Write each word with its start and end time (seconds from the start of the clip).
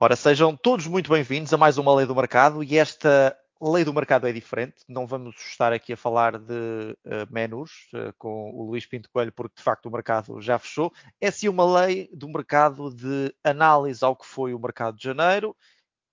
Ora, 0.00 0.14
sejam 0.14 0.56
todos 0.56 0.86
muito 0.86 1.10
bem-vindos 1.10 1.52
a 1.52 1.56
mais 1.56 1.76
uma 1.76 1.92
Lei 1.92 2.06
do 2.06 2.14
Mercado 2.14 2.62
e 2.62 2.78
esta 2.78 3.36
Lei 3.60 3.82
do 3.82 3.92
Mercado 3.92 4.28
é 4.28 4.32
diferente. 4.32 4.76
Não 4.86 5.08
vamos 5.08 5.34
estar 5.34 5.72
aqui 5.72 5.92
a 5.92 5.96
falar 5.96 6.38
de 6.38 6.54
uh, 6.54 7.26
menus 7.28 7.88
uh, 7.92 8.14
com 8.16 8.52
o 8.54 8.62
Luís 8.62 8.86
Pinto 8.86 9.10
Coelho, 9.10 9.32
porque 9.32 9.56
de 9.56 9.62
facto 9.64 9.86
o 9.86 9.90
mercado 9.90 10.40
já 10.40 10.56
fechou. 10.56 10.92
É 11.20 11.32
sim 11.32 11.48
uma 11.48 11.80
lei 11.80 12.08
do 12.12 12.28
mercado 12.28 12.94
de 12.94 13.34
análise 13.42 14.04
ao 14.04 14.14
que 14.14 14.24
foi 14.24 14.54
o 14.54 14.60
mercado 14.60 14.96
de 14.96 15.02
janeiro 15.02 15.56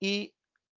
e 0.01 0.33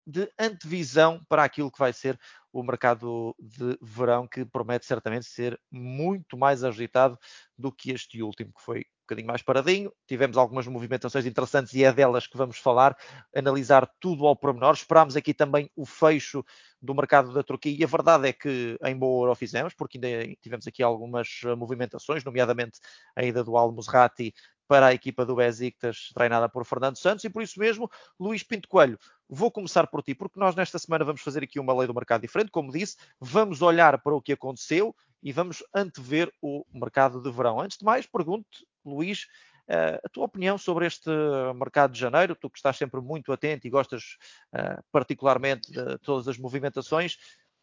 de 0.06 0.30
antevisão 0.38 1.24
para 1.30 1.44
aquilo 1.44 1.72
que 1.72 1.78
vai 1.78 1.94
ser 1.94 2.20
o 2.52 2.62
mercado 2.62 3.34
de 3.38 3.78
verão, 3.80 4.28
que 4.28 4.44
promete 4.44 4.84
certamente 4.84 5.24
ser 5.24 5.58
muito 5.70 6.36
mais 6.36 6.62
agitado 6.62 7.18
do 7.56 7.72
que 7.72 7.90
este 7.90 8.22
último, 8.22 8.52
que 8.52 8.60
foi 8.62 8.84
bocadinho 9.08 9.26
mais 9.26 9.42
paradinho. 9.42 9.92
Tivemos 10.06 10.36
algumas 10.36 10.66
movimentações 10.66 11.24
interessantes 11.24 11.72
e 11.72 11.82
é 11.82 11.92
delas 11.92 12.26
que 12.26 12.36
vamos 12.36 12.58
falar, 12.58 12.96
analisar 13.34 13.90
tudo 13.98 14.26
ao 14.26 14.36
pormenor. 14.36 14.74
Esperámos 14.74 15.16
aqui 15.16 15.32
também 15.32 15.70
o 15.74 15.86
fecho 15.86 16.44
do 16.80 16.94
mercado 16.94 17.32
da 17.32 17.42
Turquia 17.42 17.76
e 17.78 17.82
a 17.82 17.86
verdade 17.86 18.28
é 18.28 18.32
que 18.32 18.78
em 18.84 18.96
boa 18.96 19.22
hora 19.22 19.32
o 19.32 19.34
fizemos, 19.34 19.74
porque 19.74 19.98
ainda 19.98 20.34
tivemos 20.40 20.66
aqui 20.66 20.82
algumas 20.82 21.40
eh, 21.44 21.54
movimentações, 21.54 22.24
nomeadamente 22.24 22.78
a 23.16 23.24
ida 23.24 23.42
do 23.42 23.56
Al 23.56 23.72
Musrati 23.72 24.32
para 24.68 24.86
a 24.86 24.94
equipa 24.94 25.24
do 25.24 25.34
Besiktas, 25.34 26.10
treinada 26.14 26.48
por 26.48 26.64
Fernando 26.64 26.96
Santos, 26.96 27.24
e 27.24 27.30
por 27.30 27.42
isso 27.42 27.58
mesmo, 27.58 27.90
Luís 28.20 28.42
Pinto 28.42 28.68
Coelho, 28.68 28.98
vou 29.28 29.50
começar 29.50 29.86
por 29.86 30.02
ti, 30.02 30.14
porque 30.14 30.38
nós 30.38 30.54
nesta 30.54 30.78
semana 30.78 31.04
vamos 31.04 31.22
fazer 31.22 31.42
aqui 31.42 31.58
uma 31.58 31.76
lei 31.76 31.86
do 31.86 31.94
mercado 31.94 32.20
diferente, 32.20 32.50
como 32.50 32.70
disse, 32.70 32.96
vamos 33.18 33.62
olhar 33.62 33.98
para 34.02 34.14
o 34.14 34.20
que 34.20 34.32
aconteceu 34.32 34.94
e 35.22 35.32
vamos 35.32 35.64
antever 35.74 36.32
o 36.40 36.64
mercado 36.72 37.20
de 37.20 37.30
verão. 37.30 37.60
Antes 37.60 37.78
de 37.78 37.84
mais, 37.84 38.06
pergunto, 38.06 38.46
Luís, 38.84 39.26
a 39.74 40.08
tua 40.10 40.24
opinião 40.24 40.56
sobre 40.56 40.86
este 40.86 41.10
mercado 41.54 41.92
de 41.92 41.98
janeiro, 42.00 42.34
tu 42.34 42.48
que 42.50 42.58
estás 42.58 42.76
sempre 42.76 43.00
muito 43.00 43.32
atento 43.32 43.66
e 43.66 43.70
gostas 43.70 44.16
eh, 44.54 44.78
particularmente 44.90 45.70
de 45.70 45.98
todas 45.98 46.26
as 46.28 46.38
movimentações, 46.38 47.16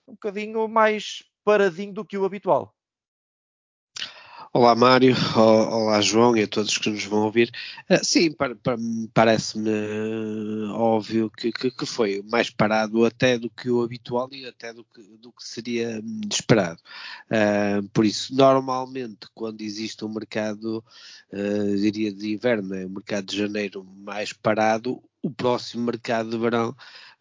um 0.08 0.14
bocadinho 0.14 0.67
mais 0.67 1.23
paradinho 1.44 1.94
do 1.94 2.06
que 2.06 2.17
o 2.17 2.25
habitual. 2.25 2.75
Olá 4.58 4.73
Mário, 4.73 5.14
olá 5.36 6.00
João 6.00 6.38
e 6.38 6.44
a 6.44 6.48
todos 6.48 6.78
que 6.78 6.89
nos 6.89 7.03
vão 7.03 7.23
ouvir. 7.25 7.52
Uh, 7.89 8.00
sim, 8.02 8.34
parece-me 9.14 9.70
óbvio 10.72 11.30
que, 11.30 11.52
que, 11.52 11.86
foi 11.86 12.23
mais 12.31 12.50
parado 12.50 13.03
até 13.03 13.38
do 13.38 13.50
que 13.50 13.70
o 13.70 13.84
habitual 13.84 14.30
e 14.31 14.45
até 14.45 14.72
do 14.72 14.86
que, 14.86 15.02
do 15.17 15.34
que 15.34 15.44
seria 15.44 16.02
esperado. 16.31 16.80
Uh, 17.25 17.86
por 17.89 18.06
isso, 18.06 18.34
normalmente, 18.34 19.28
quando 19.34 19.59
existe 19.59 20.06
um 20.06 20.14
mercado, 20.14 20.81
uh, 21.34 21.75
diria 21.75 22.14
de 22.14 22.34
inverno, 22.34 22.75
é 22.75 22.86
um 22.86 22.92
mercado 22.92 23.25
de 23.25 23.38
janeiro 23.38 23.84
mais 23.84 24.31
parado, 24.31 25.03
o 25.22 25.30
próximo 25.30 25.84
mercado 25.84 26.30
de 26.30 26.38
verão 26.38 26.73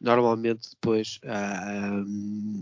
normalmente 0.04 0.68
depois 0.70 1.18
ah, 1.24 2.04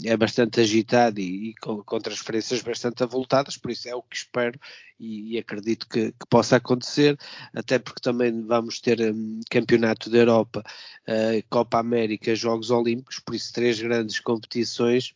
é 0.05 0.17
bastante 0.17 0.61
agitado 0.61 1.19
e, 1.19 1.51
e 1.51 1.55
com, 1.57 1.83
com, 1.83 1.99
transferências 1.99 2.63
bastante 2.63 3.03
avultadas, 3.03 3.57
por 3.57 3.73
isso 3.73 3.89
é 3.89 3.95
o 3.95 4.03
que 4.03 4.17
espero 4.17 4.59
e, 4.99 5.35
e 5.35 5.39
acredito 5.39 5.89
que, 5.89 6.13
que, 6.13 6.27
possa 6.31 6.57
acontecer, 6.57 7.19
até 7.53 7.81
porque 7.81 8.01
também 8.01 8.47
vamos 8.47 8.81
ter 8.81 9.01
um, 9.13 9.41
Campeonato 9.51 10.09
da 10.09 10.19
Europa, 10.19 10.63
uh, 11.09 11.45
Copa 11.51 11.81
América, 11.81 12.35
Jogos 12.37 12.71
Olímpicos, 12.71 13.19
por 13.19 13.35
isso 13.35 13.53
três 13.53 13.81
grandes 13.81 14.21
competições 14.21 15.13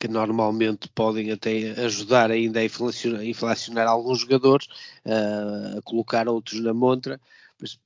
que 0.00 0.08
normalmente 0.08 0.88
podem 0.94 1.30
até 1.30 1.72
ajudar 1.82 2.30
ainda 2.30 2.58
a 2.58 2.64
inflacionar, 2.64 3.24
inflacionar 3.24 3.86
alguns 3.86 4.20
jogadores, 4.20 4.66
uh, 5.06 5.78
a 5.78 5.82
colocar 5.82 6.28
outros 6.28 6.60
na 6.60 6.74
montra, 6.74 7.20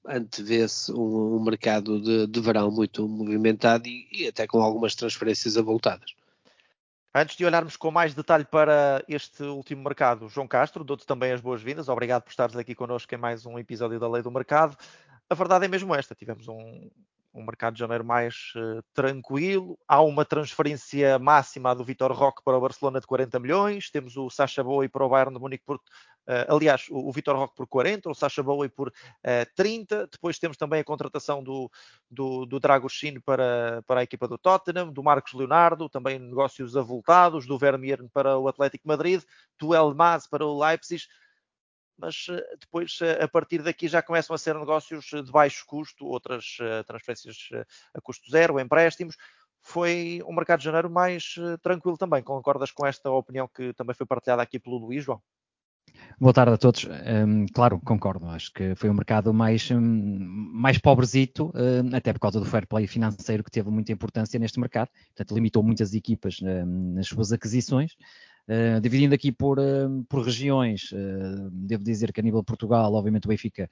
antevê-se 0.06 0.92
um, 0.92 1.36
um, 1.36 1.42
mercado 1.42 2.00
de, 2.00 2.26
de, 2.26 2.40
verão 2.40 2.70
muito 2.70 3.08
movimentado 3.08 3.86
e, 3.86 4.08
e, 4.12 4.28
até 4.28 4.46
com 4.46 4.60
algumas 4.60 4.94
transferências 4.94 5.56
avultadas. 5.56 6.14
Antes 7.14 7.36
de 7.36 7.44
olharmos 7.44 7.76
com 7.76 7.90
mais 7.90 8.12
detalhe 8.12 8.44
para 8.44 9.04
este 9.08 9.42
último 9.44 9.84
mercado, 9.84 10.28
João 10.28 10.48
Castro, 10.48 10.82
dou-te 10.82 11.06
também 11.06 11.32
as 11.32 11.40
boas-vindas. 11.40 11.88
Obrigado 11.88 12.22
por 12.22 12.30
estares 12.30 12.56
aqui 12.56 12.74
connosco 12.74 13.14
em 13.14 13.18
mais 13.18 13.46
um 13.46 13.58
episódio 13.58 14.00
da 14.00 14.08
Lei 14.08 14.22
do 14.22 14.30
Mercado. 14.32 14.76
A 15.30 15.34
verdade 15.34 15.64
é 15.64 15.68
mesmo 15.68 15.94
esta: 15.94 16.14
tivemos 16.14 16.48
um, 16.48 16.90
um 17.34 17.44
mercado 17.44 17.74
de 17.74 17.80
janeiro 17.80 18.04
mais 18.04 18.52
uh, 18.56 18.82
tranquilo. 18.94 19.76
Há 19.88 20.00
uma 20.00 20.24
transferência 20.24 21.18
máxima 21.18 21.74
do 21.74 21.84
Vitor 21.84 22.12
Roque 22.12 22.42
para 22.44 22.56
o 22.56 22.60
Barcelona 22.60 23.00
de 23.00 23.06
40 23.06 23.40
milhões. 23.40 23.90
Temos 23.90 24.16
o 24.16 24.30
Sacha 24.30 24.62
Boey 24.62 24.88
para 24.88 25.04
o 25.04 25.08
Bayern 25.08 25.34
de 25.34 25.40
Munique 25.40 25.64
por, 25.66 25.76
uh, 25.76 25.80
aliás, 26.48 26.86
o, 26.88 27.08
o 27.08 27.12
Vitor 27.12 27.36
Roque 27.36 27.56
por 27.56 27.66
40, 27.66 28.08
o 28.08 28.14
Sacha 28.14 28.42
Boey 28.42 28.68
por 28.68 28.88
uh, 28.88 28.92
eh, 29.24 29.44
30. 29.56 30.06
Depois 30.06 30.38
temos 30.38 30.56
também 30.56 30.80
a 30.80 30.84
contratação 30.84 31.42
do, 31.42 31.68
do, 32.08 32.46
do 32.46 32.60
para, 33.24 33.82
para 33.86 34.00
a 34.00 34.04
equipa 34.04 34.28
do 34.28 34.38
Tottenham, 34.38 34.92
do 34.92 35.02
Marcos 35.02 35.32
Leonardo, 35.32 35.88
também 35.88 36.18
negócios 36.18 36.76
avultados, 36.76 37.46
do 37.46 37.58
Vermeer 37.58 37.98
para 38.12 38.38
o 38.38 38.46
Atlético 38.46 38.86
Madrid, 38.86 39.22
do 39.58 39.74
Elmaz 39.74 40.28
para 40.28 40.46
o 40.46 40.58
Leipzig 40.58 41.04
mas 41.98 42.26
eh, 42.28 42.56
depois 42.60 42.98
eh, 43.02 43.22
a 43.22 43.28
partir 43.28 43.62
daqui 43.62 43.88
já 43.88 44.02
começam 44.02 44.34
a 44.34 44.38
ser 44.38 44.54
negócios 44.54 45.06
de 45.06 45.30
baixo 45.30 45.64
custo, 45.66 46.06
outras 46.06 46.56
eh, 46.60 46.82
transferências 46.82 47.36
a 47.94 48.00
custo 48.00 48.30
zero, 48.30 48.58
empréstimos. 48.60 49.16
Foi 49.60 50.20
um 50.26 50.34
mercado 50.34 50.58
de 50.58 50.66
janeiro 50.66 50.90
mais 50.90 51.36
tranquilo 51.62 51.96
também. 51.96 52.22
Concordas 52.22 52.70
com 52.70 52.86
esta 52.86 53.10
opinião 53.10 53.48
que 53.48 53.72
também 53.72 53.94
foi 53.94 54.04
partilhada 54.04 54.42
aqui 54.42 54.58
pelo 54.58 54.76
Luís, 54.76 55.04
João? 55.04 55.22
Boa 56.20 56.32
tarde 56.32 56.52
a 56.52 56.58
todos. 56.58 56.84
Um, 56.84 57.46
claro, 57.46 57.80
concordo. 57.80 58.26
Acho 58.26 58.52
que 58.52 58.74
foi 58.74 58.90
um 58.90 58.94
mercado 58.94 59.32
mais, 59.32 59.70
um, 59.70 59.80
mais 59.80 60.78
pobrezito, 60.78 61.52
um, 61.54 61.96
até 61.96 62.12
por 62.12 62.20
causa 62.20 62.40
do 62.40 62.46
fair 62.46 62.66
play 62.66 62.86
financeiro 62.86 63.42
que 63.42 63.50
teve 63.50 63.70
muita 63.70 63.92
importância 63.92 64.38
neste 64.38 64.60
mercado. 64.60 64.90
Portanto, 65.08 65.34
limitou 65.34 65.62
muitas 65.62 65.94
equipas 65.94 66.38
hum, 66.42 66.94
nas 66.94 67.06
suas 67.06 67.32
aquisições. 67.32 67.96
Uh, 68.46 68.78
dividindo 68.78 69.14
aqui 69.14 69.32
por, 69.32 69.58
uh, 69.58 70.04
por 70.06 70.22
regiões, 70.22 70.92
uh, 70.92 71.50
devo 71.50 71.82
dizer 71.82 72.12
que 72.12 72.20
a 72.20 72.22
nível 72.22 72.40
de 72.40 72.44
Portugal, 72.44 72.92
obviamente 72.92 73.24
o 73.24 73.28
Benfica, 73.28 73.70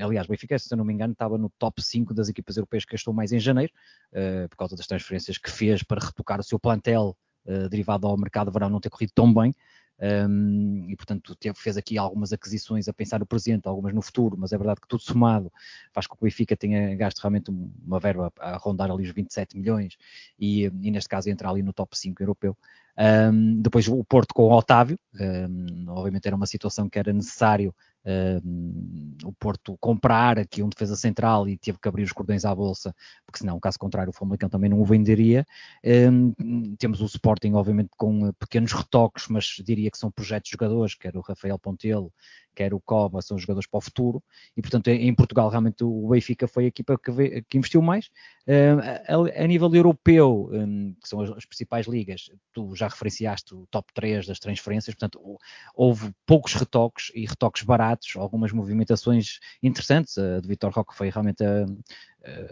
aliás, 0.00 0.26
o 0.26 0.30
Benfica, 0.30 0.56
se 0.56 0.72
eu 0.72 0.78
não 0.78 0.84
me 0.84 0.94
engano, 0.94 1.12
estava 1.12 1.36
no 1.36 1.50
top 1.58 1.82
5 1.82 2.14
das 2.14 2.28
equipas 2.28 2.56
europeias 2.56 2.84
que 2.84 2.92
gastou 2.92 3.12
mais 3.12 3.32
em 3.32 3.40
janeiro, 3.40 3.72
por 4.48 4.56
causa 4.56 4.76
das 4.76 4.86
transferências 4.86 5.36
que 5.36 5.50
fez 5.50 5.82
para 5.82 6.04
retocar 6.04 6.38
o 6.38 6.44
seu 6.44 6.60
plantel 6.60 7.16
derivado 7.70 8.06
ao 8.06 8.16
mercado 8.16 8.48
de 8.48 8.52
verão 8.52 8.68
não 8.68 8.80
ter 8.80 8.90
corrido 8.90 9.12
tão 9.14 9.32
bem. 9.32 9.52
Um, 9.98 10.84
e 10.90 10.94
portanto 10.96 11.34
teve, 11.34 11.58
fez 11.58 11.76
aqui 11.76 11.96
algumas 11.96 12.30
aquisições 12.30 12.86
a 12.86 12.92
pensar 12.92 13.18
no 13.18 13.26
presente, 13.26 13.66
algumas 13.66 13.94
no 13.94 14.02
futuro, 14.02 14.36
mas 14.38 14.52
é 14.52 14.58
verdade 14.58 14.80
que 14.80 14.88
tudo 14.88 15.02
somado 15.02 15.50
faz 15.90 16.06
com 16.06 16.14
que 16.14 16.22
o 16.22 16.26
Benfica 16.26 16.54
tenha 16.54 16.94
gasto 16.96 17.18
realmente 17.20 17.50
uma 17.50 17.98
verba 17.98 18.30
a 18.38 18.56
rondar 18.58 18.90
ali 18.90 19.04
os 19.04 19.10
27 19.10 19.56
milhões 19.56 19.96
e, 20.38 20.64
e 20.64 20.90
neste 20.90 21.08
caso 21.08 21.30
entrar 21.30 21.50
ali 21.50 21.62
no 21.62 21.72
top 21.72 21.96
5 21.98 22.22
europeu. 22.22 22.56
Um, 22.98 23.60
depois 23.60 23.88
o 23.88 24.02
Porto 24.04 24.34
com 24.34 24.42
o 24.42 24.52
Otávio, 24.52 24.98
um, 25.14 25.86
obviamente 25.88 26.26
era 26.26 26.36
uma 26.36 26.46
situação 26.46 26.88
que 26.88 26.98
era 26.98 27.12
necessário 27.12 27.74
um, 28.06 29.16
o 29.24 29.32
Porto 29.32 29.76
comprar 29.80 30.38
aqui 30.38 30.62
um 30.62 30.68
defesa 30.68 30.94
central 30.94 31.48
e 31.48 31.58
teve 31.58 31.78
que 31.78 31.88
abrir 31.88 32.04
os 32.04 32.12
cordões 32.12 32.44
à 32.44 32.54
bolsa, 32.54 32.94
porque 33.26 33.40
senão, 33.40 33.58
caso 33.58 33.78
contrário, 33.78 34.10
o 34.10 34.12
Famalicão 34.12 34.48
também 34.48 34.70
não 34.70 34.80
o 34.80 34.84
venderia. 34.84 35.46
temos 36.78 37.00
o 37.00 37.06
Sporting, 37.06 37.52
obviamente, 37.54 37.90
com 37.96 38.32
pequenos 38.34 38.72
retoques, 38.72 39.26
mas 39.28 39.44
diria 39.64 39.90
que 39.90 39.98
são 39.98 40.10
projetos 40.10 40.48
de 40.48 40.52
jogadores, 40.52 40.94
quer 40.94 41.16
o 41.16 41.20
Rafael 41.20 41.58
Pontelo, 41.58 42.12
quer 42.56 42.72
o 42.72 42.80
Coba, 42.80 43.20
são 43.20 43.38
jogadores 43.38 43.68
para 43.68 43.78
o 43.78 43.80
futuro, 43.80 44.22
e 44.56 44.62
portanto 44.62 44.88
em 44.88 45.14
Portugal 45.14 45.48
realmente 45.48 45.84
o 45.84 46.08
Benfica 46.08 46.48
foi 46.48 46.64
a 46.64 46.68
equipa 46.68 46.98
que, 46.98 47.42
que 47.42 47.58
investiu 47.58 47.82
mais. 47.82 48.10
a, 49.06 49.44
a, 49.44 49.46
nível 49.46 49.72
europeu, 49.74 50.50
que 51.02 51.08
são 51.08 51.20
as, 51.20 51.30
as, 51.30 51.44
principais 51.44 51.86
ligas, 51.86 52.30
tu 52.52 52.74
já 52.74 52.88
referenciaste 52.88 53.54
o 53.54 53.66
top 53.70 53.92
3 53.92 54.26
das 54.26 54.38
transferências, 54.38 54.94
portanto 54.94 55.20
houve 55.74 56.12
poucos 56.24 56.54
retoques 56.54 57.12
e 57.14 57.26
retoques 57.26 57.62
baratos, 57.62 58.16
algumas 58.16 58.52
movimentações 58.52 59.38
interessantes, 59.62 60.16
a 60.16 60.40
de 60.40 60.48
Vitor 60.48 60.72
Roque 60.72 60.96
foi 60.96 61.10
realmente 61.10 61.44
a, 61.44 61.66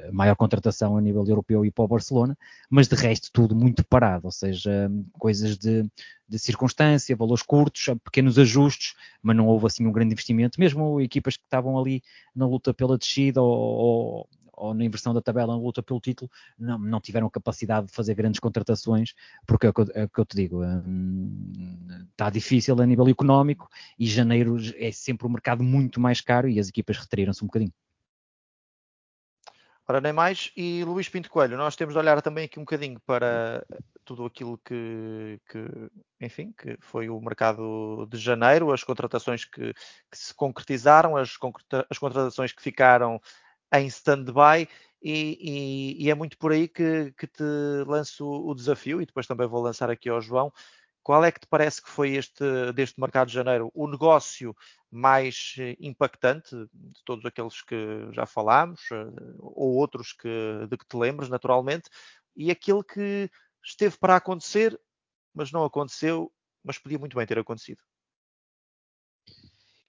a 0.08 0.12
maior 0.12 0.36
contratação 0.36 0.96
a 0.96 1.00
nível 1.00 1.24
europeu 1.26 1.64
e 1.64 1.70
para 1.70 1.84
o 1.84 1.88
Barcelona, 1.88 2.36
mas 2.70 2.88
de 2.88 2.94
resto 2.94 3.30
tudo 3.32 3.54
muito 3.54 3.84
parado, 3.84 4.26
ou 4.26 4.30
seja, 4.30 4.90
coisas 5.18 5.56
de, 5.56 5.82
de 6.28 6.38
circunstância, 6.38 7.16
valores 7.16 7.42
curtos, 7.42 7.86
pequenos 8.04 8.38
ajustes, 8.38 8.94
mas 9.22 9.36
não 9.36 9.46
houve 9.46 9.66
assim 9.66 9.86
um 9.86 9.92
grande 9.92 10.12
investimento, 10.12 10.60
mesmo 10.60 11.00
equipas 11.00 11.36
que 11.36 11.44
estavam 11.44 11.78
ali 11.78 12.02
na 12.34 12.46
luta 12.46 12.72
pela 12.72 12.96
descida 12.96 13.42
ou, 13.42 13.50
ou, 13.50 14.28
ou 14.52 14.74
na 14.74 14.84
inversão 14.84 15.12
da 15.12 15.20
tabela 15.20 15.54
na 15.54 15.58
luta 15.58 15.82
pelo 15.82 16.00
título, 16.00 16.30
não, 16.58 16.78
não 16.78 17.00
tiveram 17.00 17.28
capacidade 17.28 17.88
de 17.88 17.92
fazer 17.92 18.14
grandes 18.14 18.40
contratações, 18.40 19.14
porque 19.46 19.66
é 19.66 19.70
o 19.70 19.72
que, 19.72 19.82
é 19.94 20.04
o 20.04 20.08
que 20.08 20.20
eu 20.20 20.24
te 20.24 20.36
digo, 20.36 20.64
hum, 20.64 22.06
está 22.12 22.30
difícil 22.30 22.80
a 22.80 22.86
nível 22.86 23.08
económico 23.08 23.68
e 23.98 24.06
janeiro 24.06 24.56
é 24.76 24.92
sempre 24.92 25.26
um 25.26 25.30
mercado 25.30 25.62
muito 25.62 26.00
mais 26.00 26.20
caro 26.20 26.48
e 26.48 26.60
as 26.60 26.68
equipas 26.68 26.96
retraíram-se 26.96 27.42
um 27.42 27.46
bocadinho. 27.46 27.72
Ora, 29.86 30.00
nem 30.00 30.12
mais. 30.12 30.50
E 30.56 30.82
Luís 30.84 31.08
Pinto 31.08 31.28
Coelho, 31.28 31.58
nós 31.58 31.76
temos 31.76 31.92
de 31.94 31.98
olhar 31.98 32.20
também 32.22 32.46
aqui 32.46 32.58
um 32.58 32.62
bocadinho 32.62 32.98
para 33.00 33.64
tudo 34.04 34.24
aquilo 34.24 34.56
que, 34.58 35.38
que 35.46 35.58
enfim, 36.20 36.52
que 36.52 36.76
foi 36.80 37.08
o 37.10 37.20
mercado 37.20 38.06
de 38.10 38.16
janeiro, 38.16 38.72
as 38.72 38.82
contratações 38.82 39.44
que, 39.44 39.74
que 39.74 40.18
se 40.18 40.34
concretizaram, 40.34 41.16
as, 41.16 41.36
as, 41.90 41.98
contratações 41.98 42.52
que 42.52 42.62
ficaram 42.62 43.20
em 43.74 43.86
stand-by 43.86 44.68
e, 45.02 45.98
e, 46.00 46.04
e, 46.06 46.10
é 46.10 46.14
muito 46.14 46.38
por 46.38 46.52
aí 46.52 46.66
que, 46.66 47.12
que 47.12 47.26
te 47.26 47.42
lanço 47.86 48.26
o 48.26 48.54
desafio 48.54 49.02
e 49.02 49.06
depois 49.06 49.26
também 49.26 49.46
vou 49.46 49.62
lançar 49.62 49.90
aqui 49.90 50.08
ao 50.08 50.20
João. 50.20 50.50
Qual 51.04 51.24
é 51.24 51.30
que 51.30 51.40
te 51.40 51.46
parece 51.46 51.82
que 51.82 51.90
foi 51.90 52.14
este, 52.16 52.72
deste 52.74 53.00
mercado 53.00 53.28
de 53.28 53.34
janeiro, 53.34 53.70
o 53.74 53.86
negócio 53.86 54.56
mais 54.90 55.54
eh, 55.58 55.76
impactante 55.80 56.56
de 56.72 57.04
todos 57.04 57.24
aqueles 57.26 57.62
que 57.62 57.76
já 58.12 58.26
falámos, 58.26 58.80
eh, 58.92 59.06
ou 59.40 59.74
outros 59.76 60.12
que, 60.14 60.66
de 60.68 60.76
que 60.78 60.86
te 60.86 60.96
lembres, 60.96 61.28
naturalmente, 61.28 61.90
e 62.36 62.50
aquele 62.50 62.82
que 62.82 63.30
esteve 63.64 63.98
para 63.98 64.16
acontecer, 64.16 64.80
mas 65.34 65.52
não 65.52 65.64
aconteceu, 65.64 66.32
mas 66.64 66.78
podia 66.78 66.98
muito 66.98 67.16
bem 67.16 67.26
ter 67.26 67.38
acontecido? 67.38 67.82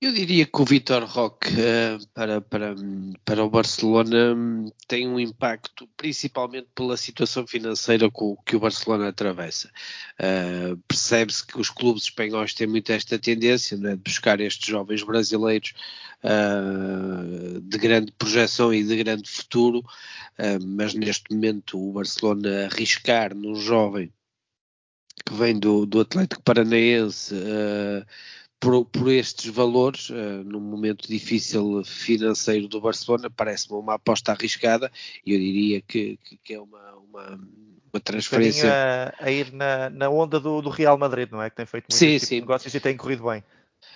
Eu 0.01 0.11
diria 0.11 0.45
que 0.45 0.61
o 0.61 0.65
Vitor 0.65 1.05
Roque 1.05 1.47
uh, 1.49 2.07
para, 2.13 2.41
para, 2.41 2.75
para 3.23 3.43
o 3.43 3.49
Barcelona 3.49 4.35
tem 4.87 5.07
um 5.07 5.19
impacto 5.19 5.87
principalmente 5.95 6.67
pela 6.75 6.97
situação 6.97 7.47
financeira 7.47 8.11
que 8.45 8.55
o 8.55 8.59
Barcelona 8.59 9.07
atravessa. 9.07 9.71
Uh, 10.19 10.77
Percebe-se 10.85 11.47
que 11.47 11.59
os 11.59 11.69
clubes 11.69 12.03
espanhóis 12.03 12.53
têm 12.53 12.67
muito 12.67 12.91
esta 12.91 13.17
tendência 13.17 13.77
né, 13.77 13.91
de 13.91 14.01
buscar 14.03 14.39
estes 14.41 14.67
jovens 14.67 15.01
brasileiros 15.01 15.73
uh, 16.23 17.61
de 17.61 17.77
grande 17.77 18.11
projeção 18.11 18.73
e 18.73 18.83
de 18.83 18.97
grande 18.97 19.29
futuro, 19.29 19.81
mas 20.67 20.93
neste 20.93 21.33
momento 21.33 21.79
o 21.79 21.93
Barcelona 21.93 22.65
arriscar 22.65 23.33
num 23.33 23.55
jovem 23.55 24.11
que 25.25 25.33
vem 25.33 25.57
do, 25.57 25.85
do 25.85 26.01
Atlético 26.01 26.43
Paranaense 26.43 27.33
por, 28.65 28.83
por 28.85 29.11
estes 29.11 29.45
valores, 29.51 30.09
uh, 30.09 30.43
num 30.43 30.59
momento 30.59 31.07
difícil 31.07 31.83
financeiro 31.83 32.67
do 32.67 32.81
Barcelona, 32.81 33.29
parece-me 33.29 33.77
uma 33.77 33.93
aposta 33.93 34.31
arriscada 34.31 34.91
e 35.23 35.33
eu 35.33 35.39
diria 35.39 35.81
que, 35.81 36.17
que, 36.23 36.37
que 36.37 36.53
é 36.55 36.59
uma, 36.59 36.95
uma, 36.95 37.39
uma 37.93 37.99
transferência. 37.99 38.71
A, 38.73 39.25
a, 39.25 39.31
ir 39.31 39.53
na, 39.53 39.91
na 39.91 40.09
onda 40.09 40.39
do, 40.39 40.63
do, 40.63 40.71
Real 40.71 40.97
Madrid, 40.97 41.29
não 41.31 41.43
é? 41.43 41.51
Que 41.51 41.57
tem 41.57 41.65
feito 41.67 41.83
muitos 41.83 41.97
sim, 41.97 42.17
sim. 42.17 42.39
negócios 42.39 42.73
e 42.73 42.79
tem 42.79 42.97
corrido 42.97 43.23
bem. 43.25 43.43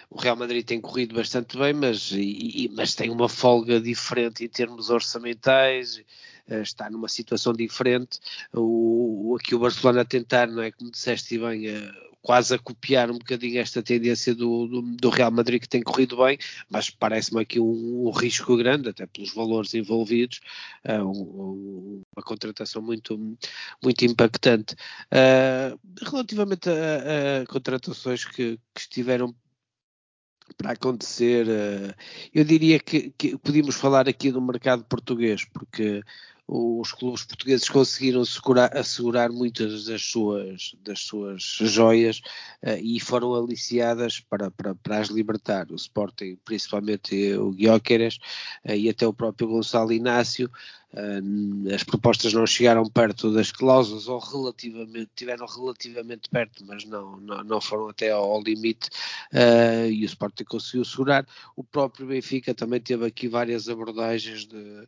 O 0.07 0.19
Real 0.19 0.35
Madrid 0.35 0.63
tem 0.63 0.79
corrido 0.79 1.15
bastante 1.15 1.57
bem, 1.57 1.73
mas, 1.73 2.11
e, 2.13 2.69
mas 2.75 2.93
tem 2.93 3.09
uma 3.09 3.27
folga 3.27 3.81
diferente 3.81 4.45
em 4.45 4.47
termos 4.47 4.91
orçamentais, 4.91 5.99
eh, 6.47 6.61
está 6.61 6.91
numa 6.91 7.07
situação 7.07 7.53
diferente. 7.53 8.19
O, 8.53 9.35
aqui 9.39 9.55
o 9.55 9.59
Barcelona 9.59 10.01
a 10.01 10.05
tentar, 10.05 10.47
não 10.47 10.61
é? 10.61 10.71
Como 10.71 10.91
disseste 10.91 11.39
bem, 11.39 11.69
uh, 11.69 12.08
quase 12.21 12.53
a 12.53 12.59
copiar 12.59 13.09
um 13.09 13.17
bocadinho 13.17 13.59
esta 13.59 13.81
tendência 13.81 14.35
do, 14.35 14.67
do, 14.67 14.81
do 14.81 15.09
Real 15.09 15.31
Madrid 15.31 15.61
que 15.61 15.69
tem 15.69 15.81
corrido 15.81 16.17
bem, 16.17 16.37
mas 16.69 16.89
parece-me 16.89 17.41
aqui 17.41 17.59
um, 17.59 18.07
um, 18.07 18.11
risco 18.11 18.55
grande, 18.57 18.89
até 18.89 19.05
pelos 19.05 19.33
valores 19.33 19.73
envolvidos, 19.73 20.39
uh, 20.87 21.03
um, 21.03 22.01
uma 22.15 22.23
contratação 22.23 22.81
muito, 22.81 23.17
muito 23.81 24.05
impactante. 24.05 24.75
Uh, 25.05 25.79
relativamente 26.01 26.69
a, 26.69 27.41
a 27.41 27.45
contratações 27.47 28.25
que, 28.25 28.59
que 28.73 28.81
estiveram 28.81 29.33
para 30.57 30.71
acontecer. 30.71 31.47
Eh, 31.47 31.95
eu 32.33 32.43
diria 32.43 32.79
que, 32.79 33.11
que, 33.11 33.37
podíamos 33.37 33.75
falar 33.75 34.07
aqui 34.07 34.31
do 34.31 34.41
mercado 34.41 34.83
português, 34.85 35.45
porque 35.45 36.03
os 36.51 36.91
clubes 36.91 37.23
portugueses 37.23 37.69
conseguiram 37.69 38.21
assegurar, 38.21 38.75
assegurar 38.75 39.31
muitas 39.31 39.85
das 39.85 40.01
suas, 40.01 40.75
das 40.83 40.99
suas 41.01 41.43
joias 41.43 42.21
uh, 42.63 42.79
e 42.81 42.99
foram 42.99 43.35
aliciadas 43.35 44.19
para, 44.19 44.49
para, 44.49 44.73
para 44.73 44.99
as 44.99 45.09
libertar. 45.09 45.67
O 45.69 45.75
Sporting, 45.75 46.39
principalmente 46.43 47.33
o 47.35 47.51
Guióqueres 47.51 48.17
uh, 48.65 48.73
e 48.73 48.89
até 48.89 49.05
o 49.05 49.13
próprio 49.13 49.47
Gonçalo 49.47 49.93
Inácio. 49.93 50.49
Uh, 50.91 51.71
as 51.71 51.83
propostas 51.83 52.33
não 52.33 52.47
chegaram 52.47 52.83
perto 52.89 53.31
das 53.31 53.51
cláusulas 53.51 54.07
ou 54.07 54.17
relativamente, 54.17 55.11
tiveram 55.15 55.45
relativamente 55.45 56.27
perto, 56.31 56.65
mas 56.65 56.83
não, 56.83 57.17
não, 57.17 57.43
não 57.43 57.61
foram 57.61 57.89
até 57.89 58.09
ao, 58.09 58.23
ao 58.23 58.41
limite 58.41 58.89
e 59.91 60.03
o 60.03 60.05
Sporting 60.05 60.45
conseguiu 60.45 60.83
segurar. 60.83 61.27
O 61.55 61.63
próprio 61.63 62.07
Benfica 62.07 62.55
também 62.55 62.81
teve 62.81 63.05
aqui 63.05 63.27
várias 63.27 63.69
abordagens 63.69 64.47
de 64.47 64.87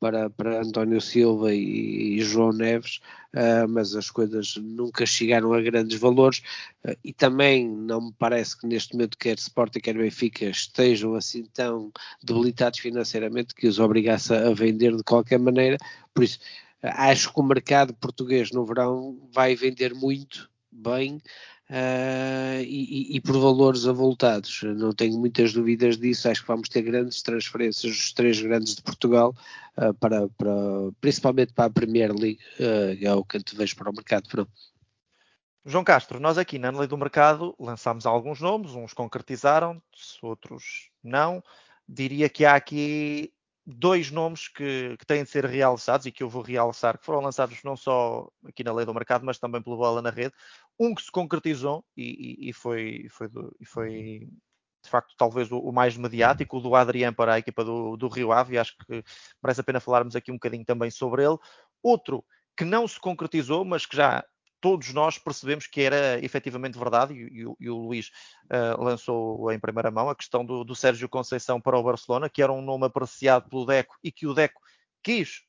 para, 0.00 0.30
para 0.30 0.62
António 0.62 1.00
Silva 1.00 1.54
e, 1.54 2.16
e 2.16 2.20
João 2.22 2.52
Neves, 2.52 3.00
uh, 3.34 3.68
mas 3.68 3.94
as 3.94 4.10
coisas 4.10 4.56
nunca 4.56 5.04
chegaram 5.04 5.52
a 5.52 5.60
grandes 5.60 6.00
valores. 6.00 6.42
Uh, 6.84 6.96
e 7.04 7.12
também 7.12 7.68
não 7.68 8.06
me 8.06 8.14
parece 8.18 8.58
que 8.58 8.66
neste 8.66 8.94
momento 8.94 9.18
quer 9.18 9.36
Sporting 9.36 9.80
quer 9.80 9.96
Benfica 9.96 10.46
estejam 10.46 11.14
assim 11.14 11.44
tão 11.52 11.92
debilitados 12.24 12.80
financeiramente 12.80 13.54
que 13.54 13.68
os 13.68 13.78
obrigasse 13.78 14.34
a 14.34 14.52
vender 14.54 14.96
de 14.96 15.04
qualquer 15.04 15.38
maneira, 15.38 15.76
por 16.14 16.24
isso 16.24 16.40
acho 16.82 17.32
que 17.32 17.38
o 17.38 17.42
mercado 17.42 17.92
português 17.94 18.50
no 18.50 18.64
verão 18.64 19.18
vai 19.32 19.54
vender 19.54 19.94
muito 19.94 20.48
bem 20.72 21.20
uh, 21.70 22.62
e, 22.62 23.16
e, 23.16 23.20
por 23.20 23.38
valores 23.38 23.86
avultados. 23.86 24.62
Não 24.62 24.92
tenho 24.92 25.18
muitas 25.18 25.52
dúvidas 25.52 25.96
disso. 25.96 26.28
Acho 26.28 26.42
que 26.42 26.48
vamos 26.48 26.68
ter 26.68 26.82
grandes 26.82 27.22
transferências 27.22 27.92
dos 27.92 28.12
três 28.12 28.40
grandes 28.40 28.74
de 28.74 28.82
Portugal, 28.82 29.34
uh, 29.78 29.94
para, 29.94 30.28
para, 30.30 30.50
principalmente 31.00 31.52
para 31.52 31.66
a 31.66 31.70
Premier 31.70 32.12
League, 32.12 32.40
uh, 32.58 32.98
é 33.00 33.14
o 33.14 33.24
que 33.24 33.38
vejo 33.54 33.76
para 33.76 33.90
o 33.90 33.94
mercado. 33.94 34.48
João 35.64 35.84
Castro, 35.84 36.18
nós 36.18 36.38
aqui 36.38 36.58
na 36.58 36.70
Lei 36.70 36.88
do 36.88 36.98
Mercado 36.98 37.54
lançámos 37.58 38.06
alguns 38.06 38.40
nomes, 38.40 38.72
uns 38.72 38.92
concretizaram, 38.92 39.80
outros 40.22 40.90
não. 41.02 41.42
Diria 41.86 42.28
que 42.28 42.44
há 42.44 42.54
aqui 42.54 43.32
dois 43.66 44.10
nomes 44.10 44.48
que, 44.48 44.96
que, 44.98 45.06
têm 45.06 45.22
de 45.22 45.30
ser 45.30 45.44
realçados 45.44 46.06
e 46.06 46.12
que 46.12 46.22
eu 46.22 46.28
vou 46.28 46.42
realçar, 46.42 46.98
que 46.98 47.04
foram 47.04 47.20
lançados 47.20 47.62
não 47.62 47.76
só 47.76 48.28
aqui 48.44 48.64
na 48.64 48.72
lei 48.72 48.86
do 48.86 48.94
mercado, 48.94 49.24
mas 49.24 49.38
também 49.38 49.62
pelo 49.62 49.76
Bola 49.76 50.02
na 50.02 50.10
Rede. 50.10 50.34
Um 50.80 50.94
que 50.94 51.02
se 51.02 51.12
concretizou 51.12 51.84
e, 51.94 52.46
e, 52.46 52.48
e 52.48 52.52
foi, 52.54 53.06
foi, 53.10 53.28
do, 53.28 53.54
e 53.60 53.66
foi 53.66 54.28
de 54.82 54.90
facto 54.90 55.14
talvez 55.16 55.52
o, 55.52 55.58
o, 55.58 55.72
mais 55.72 55.96
mediático, 55.96 56.56
o 56.56 56.60
do 56.60 56.74
Adriano 56.74 57.14
para 57.14 57.34
a 57.34 57.38
equipa 57.38 57.62
do, 57.62 57.96
do 57.98 58.08
Rio 58.08 58.32
Ave, 58.32 58.54
e 58.54 58.58
acho 58.58 58.74
que 58.78 59.04
merece 59.42 59.60
a 59.60 59.64
pena 59.64 59.78
falarmos 59.78 60.16
aqui 60.16 60.30
um 60.30 60.36
bocadinho 60.36 60.64
também 60.64 60.90
sobre 60.90 61.22
ele. 61.22 61.36
Outro 61.82 62.24
que 62.56 62.64
não 62.64 62.88
se 62.88 62.98
concretizou, 62.98 63.64
mas 63.64 63.86
que 63.86 63.96
já 63.96 64.24
todos 64.60 64.92
nós 64.92 65.18
percebemos 65.18 65.66
que 65.66 65.80
era 65.80 66.22
efetivamente 66.24 66.78
verdade, 66.78 67.14
e, 67.14 67.42
e, 67.42 67.54
e 67.60 67.70
o 67.70 67.76
Luís 67.76 68.10
uh, 68.52 68.82
lançou 68.82 69.50
em 69.50 69.58
primeira 69.58 69.90
mão 69.90 70.10
a 70.10 70.14
questão 70.14 70.44
do, 70.44 70.64
do, 70.64 70.74
Sérgio 70.76 71.08
Conceição 71.08 71.60
para 71.60 71.78
o 71.78 71.82
Barcelona, 71.82 72.28
que 72.28 72.42
era 72.42 72.52
um 72.52 72.60
nome 72.60 72.86
apreciado 72.86 73.48
pelo 73.48 73.64
Deco 73.64 73.96
e 74.04 74.12
que 74.12 74.26
o 74.26 74.34
Deco 74.34 74.60
quis 75.02 75.42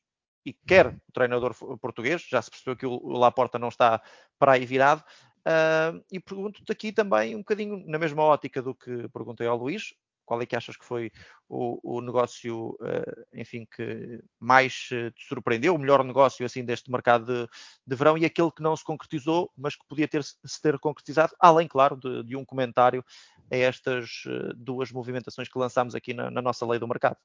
e 0.45 0.53
quer 0.53 0.87
o 0.87 1.11
treinador 1.13 1.53
português, 1.79 2.25
já 2.27 2.41
se 2.41 2.49
percebeu 2.49 2.75
que 2.75 2.85
o 2.85 3.17
Laporta 3.17 3.59
não 3.59 3.67
está 3.67 4.01
para 4.39 4.53
aí 4.53 4.65
virado. 4.65 5.03
Uh, 5.47 6.03
e 6.11 6.19
pergunto-te 6.19 6.71
aqui 6.71 6.91
também 6.91 7.35
um 7.35 7.39
bocadinho 7.39 7.83
na 7.87 7.97
mesma 7.97 8.21
ótica 8.23 8.61
do 8.61 8.75
que 8.75 9.07
perguntei 9.09 9.47
ao 9.47 9.57
Luís, 9.57 9.93
qual 10.23 10.41
é 10.41 10.45
que 10.45 10.55
achas 10.55 10.77
que 10.77 10.85
foi 10.85 11.11
o, 11.49 11.97
o 11.97 11.99
negócio, 11.99 12.77
uh, 12.79 13.25
enfim, 13.33 13.67
que 13.75 14.23
mais 14.39 14.87
uh, 14.91 15.11
te 15.11 15.27
surpreendeu, 15.27 15.75
o 15.75 15.79
melhor 15.79 16.03
negócio 16.03 16.45
assim 16.45 16.63
deste 16.63 16.91
mercado 16.91 17.25
de, 17.25 17.49
de, 17.85 17.95
verão 17.95 18.17
e 18.17 18.23
aquele 18.23 18.51
que 18.51 18.61
não 18.61 18.75
se 18.75 18.83
concretizou, 18.83 19.51
mas 19.57 19.75
que 19.75 19.85
podia 19.89 20.07
ter 20.07 20.23
se 20.23 20.61
ter 20.61 20.79
concretizado, 20.79 21.33
além, 21.39 21.67
claro, 21.67 21.97
de, 21.97 22.23
de 22.23 22.35
um 22.35 22.45
comentário 22.45 23.03
a 23.51 23.57
estas 23.57 24.23
uh, 24.25 24.53
duas 24.55 24.91
movimentações 24.91 25.49
que 25.49 25.59
lançámos 25.59 25.95
aqui 25.95 26.13
na, 26.13 26.31
na 26.31 26.41
nossa 26.41 26.65
lei 26.65 26.79
do 26.79 26.87
mercado. 26.87 27.17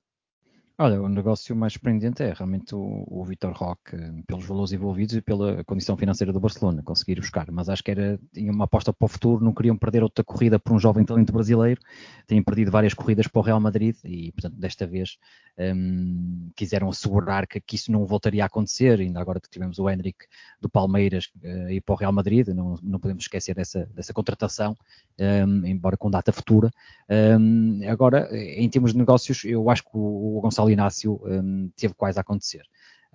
Olha, 0.78 1.00
o 1.00 1.09
negócio 1.09 1.56
mais 1.56 1.73
surpreendente 1.73 2.23
é 2.23 2.35
realmente 2.35 2.75
o, 2.75 3.06
o 3.06 3.25
Vitor 3.25 3.50
Roque, 3.54 3.97
pelos 4.26 4.45
valores 4.45 4.73
envolvidos 4.73 5.16
e 5.16 5.23
pela 5.23 5.64
condição 5.64 5.97
financeira 5.97 6.35
do 6.35 6.38
Barcelona, 6.38 6.83
conseguir 6.83 7.18
buscar. 7.18 7.50
Mas 7.50 7.71
acho 7.71 7.83
que 7.83 7.90
era 7.90 8.21
tinha 8.30 8.52
uma 8.52 8.64
aposta 8.64 8.92
para 8.92 9.06
o 9.06 9.09
futuro, 9.09 9.42
não 9.42 9.54
queriam 9.54 9.75
perder 9.75 10.02
outra 10.02 10.23
corrida 10.23 10.59
por 10.59 10.75
um 10.75 10.78
jovem 10.78 11.02
talento 11.02 11.33
brasileiro. 11.33 11.80
Tinham 12.28 12.45
perdido 12.45 12.71
várias 12.71 12.92
corridas 12.92 13.26
para 13.26 13.40
o 13.40 13.42
Real 13.42 13.59
Madrid 13.59 13.97
e, 14.04 14.33
portanto, 14.33 14.56
desta 14.59 14.87
vez 14.87 15.16
um, 15.59 16.50
quiseram 16.54 16.90
assegurar 16.90 17.47
que, 17.47 17.59
que, 17.59 17.76
isso 17.76 17.90
não 17.90 18.04
voltaria 18.04 18.42
a 18.42 18.47
acontecer. 18.47 19.00
Ainda 19.00 19.18
agora 19.18 19.40
que 19.40 19.49
tivemos 19.49 19.78
o 19.78 19.88
Hendrick 19.88 20.26
do 20.61 20.68
Palmeiras 20.68 21.30
uh, 21.42 21.71
ir 21.71 21.80
para 21.80 21.95
o 21.95 21.97
Real 21.97 22.12
Madrid, 22.12 22.49
não, 22.49 22.75
não 22.83 23.00
podemos 23.00 23.25
esquecer 23.25 23.54
dessa, 23.54 23.88
dessa 23.95 24.12
contratação, 24.12 24.76
um, 25.18 25.64
embora 25.64 25.97
com 25.97 26.11
data 26.11 26.33
futura. 26.33 26.71
Um, 27.09 27.80
agora, 27.88 28.28
em 28.37 28.68
termos 28.68 28.92
de 28.92 28.99
negócios, 28.99 29.42
eu 29.42 29.71
acho 29.71 29.83
que 29.83 29.90
o, 29.95 30.37
o 30.37 30.40
Gonçalo 30.42 30.65
Gonçalo 30.66 30.70
Inácio 30.70 31.20
um, 31.25 31.70
teve 31.76 31.94
quase 31.94 32.18
a 32.18 32.23
acontecer. 32.23 32.62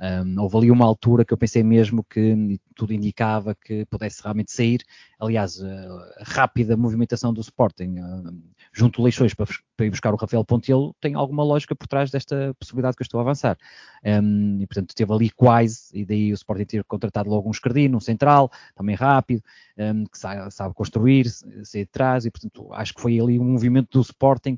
Um, 0.01 0.41
houve 0.41 0.57
ali 0.57 0.71
uma 0.71 0.83
altura 0.83 1.23
que 1.23 1.31
eu 1.31 1.37
pensei 1.37 1.61
mesmo 1.61 2.03
que 2.03 2.59
tudo 2.75 2.91
indicava 2.91 3.53
que 3.53 3.85
pudesse 3.85 4.23
realmente 4.23 4.51
sair. 4.51 4.81
Aliás, 5.19 5.61
a 5.61 6.23
rápida 6.23 6.75
movimentação 6.75 7.31
do 7.31 7.39
Sporting 7.39 7.99
uh, 7.99 8.33
junto 8.73 8.99
a 8.99 9.03
Leixões 9.03 9.35
para, 9.35 9.45
para, 9.77 9.85
ir 9.85 9.91
buscar 9.91 10.11
o 10.11 10.17
Rafael 10.17 10.43
Pontielo 10.43 10.95
tem 10.99 11.13
alguma 11.13 11.43
lógica 11.43 11.75
por 11.75 11.87
trás 11.87 12.09
desta 12.09 12.55
possibilidade 12.57 12.95
que 12.95 13.03
eu 13.03 13.05
estou 13.05 13.19
a 13.19 13.23
avançar. 13.23 13.55
Um, 14.03 14.59
e, 14.59 14.65
portanto, 14.65 14.95
teve 14.95 15.13
ali 15.13 15.29
quase, 15.29 15.89
e 15.93 16.03
daí 16.03 16.31
o 16.31 16.33
Sporting 16.33 16.65
ter 16.65 16.83
contratado 16.85 17.29
logo 17.29 17.47
um 17.47 17.51
escardino, 17.51 17.97
um 17.97 18.01
central, 18.01 18.51
também 18.73 18.95
rápido, 18.95 19.43
um, 19.77 20.05
que 20.05 20.17
sabe, 20.17 20.49
sabe, 20.51 20.73
construir, 20.73 21.29
sair 21.63 21.85
de 21.85 21.91
trás, 21.91 22.25
e, 22.25 22.31
portanto, 22.31 22.73
acho 22.73 22.95
que 22.95 23.01
foi 23.01 23.19
ali 23.19 23.37
um 23.37 23.51
movimento 23.51 23.99
do 23.99 24.01
Sporting 24.01 24.57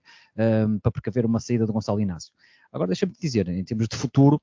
para 0.82 0.92
precaver 0.92 1.26
uma 1.26 1.40
saída 1.40 1.66
do 1.66 1.74
Gonçalo 1.74 2.00
Inácio. 2.00 2.34
Agora 2.74 2.88
deixa-me 2.88 3.14
dizer, 3.14 3.48
em 3.48 3.64
termos 3.64 3.88
de 3.88 3.96
futuro, 3.96 4.42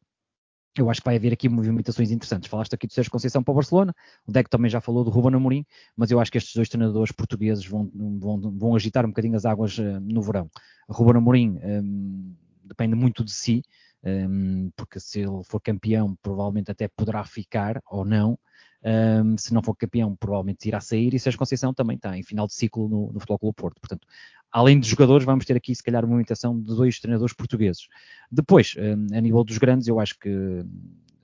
eu 0.78 0.88
acho 0.88 1.00
que 1.00 1.04
vai 1.04 1.16
haver 1.16 1.32
aqui 1.32 1.48
movimentações 1.48 2.10
interessantes. 2.10 2.48
Falaste 2.48 2.74
aqui 2.74 2.86
do 2.86 2.92
Sérgio 2.92 3.10
Conceição 3.10 3.42
para 3.42 3.50
o 3.50 3.54
Barcelona, 3.56 3.94
o 4.26 4.30
Deco 4.30 4.48
também 4.48 4.70
já 4.70 4.80
falou 4.80 5.02
do 5.02 5.10
Ruben 5.10 5.34
Amorim, 5.34 5.66
mas 5.96 6.10
eu 6.10 6.20
acho 6.20 6.30
que 6.30 6.38
estes 6.38 6.54
dois 6.54 6.68
treinadores 6.68 7.12
portugueses 7.12 7.66
vão, 7.66 7.90
vão, 7.92 8.40
vão 8.40 8.76
agitar 8.76 9.04
um 9.04 9.08
bocadinho 9.08 9.36
as 9.36 9.44
águas 9.44 9.76
uh, 9.78 10.00
no 10.00 10.22
verão. 10.22 10.48
Ruben 10.88 11.16
Amorim 11.16 11.58
um, 11.62 12.34
depende 12.64 12.94
muito 12.94 13.24
de 13.24 13.32
si, 13.32 13.62
um, 14.04 14.70
porque 14.76 15.00
se 15.00 15.20
ele 15.20 15.42
for 15.44 15.60
campeão, 15.60 16.16
provavelmente 16.22 16.70
até 16.70 16.88
poderá 16.88 17.24
ficar 17.24 17.82
ou 17.90 18.04
não. 18.04 18.38
Um, 18.82 19.36
se 19.36 19.52
não 19.52 19.62
for 19.62 19.74
campeão, 19.74 20.16
provavelmente 20.16 20.66
irá 20.66 20.80
sair. 20.80 21.12
E 21.12 21.18
Sérgio 21.18 21.38
Conceição 21.38 21.74
também 21.74 21.96
está 21.96 22.16
em 22.16 22.22
final 22.22 22.46
de 22.46 22.54
ciclo 22.54 22.88
no, 22.88 23.12
no 23.12 23.20
Futebol 23.20 23.38
Clube 23.38 23.56
Porto. 23.56 23.80
Portanto, 23.80 24.06
além 24.52 24.78
de 24.80 24.88
jogadores, 24.88 25.24
vamos 25.24 25.44
ter 25.44 25.56
aqui, 25.56 25.74
se 25.74 25.82
calhar, 25.82 26.04
uma 26.04 26.10
movimentação 26.10 26.58
de 26.58 26.74
dois 26.74 26.98
treinadores 26.98 27.34
portugueses. 27.34 27.88
Depois, 28.30 28.74
um, 28.78 29.16
a 29.16 29.20
nível 29.20 29.44
dos 29.44 29.58
grandes, 29.58 29.88
eu 29.88 30.00
acho 30.00 30.18
que 30.18 30.64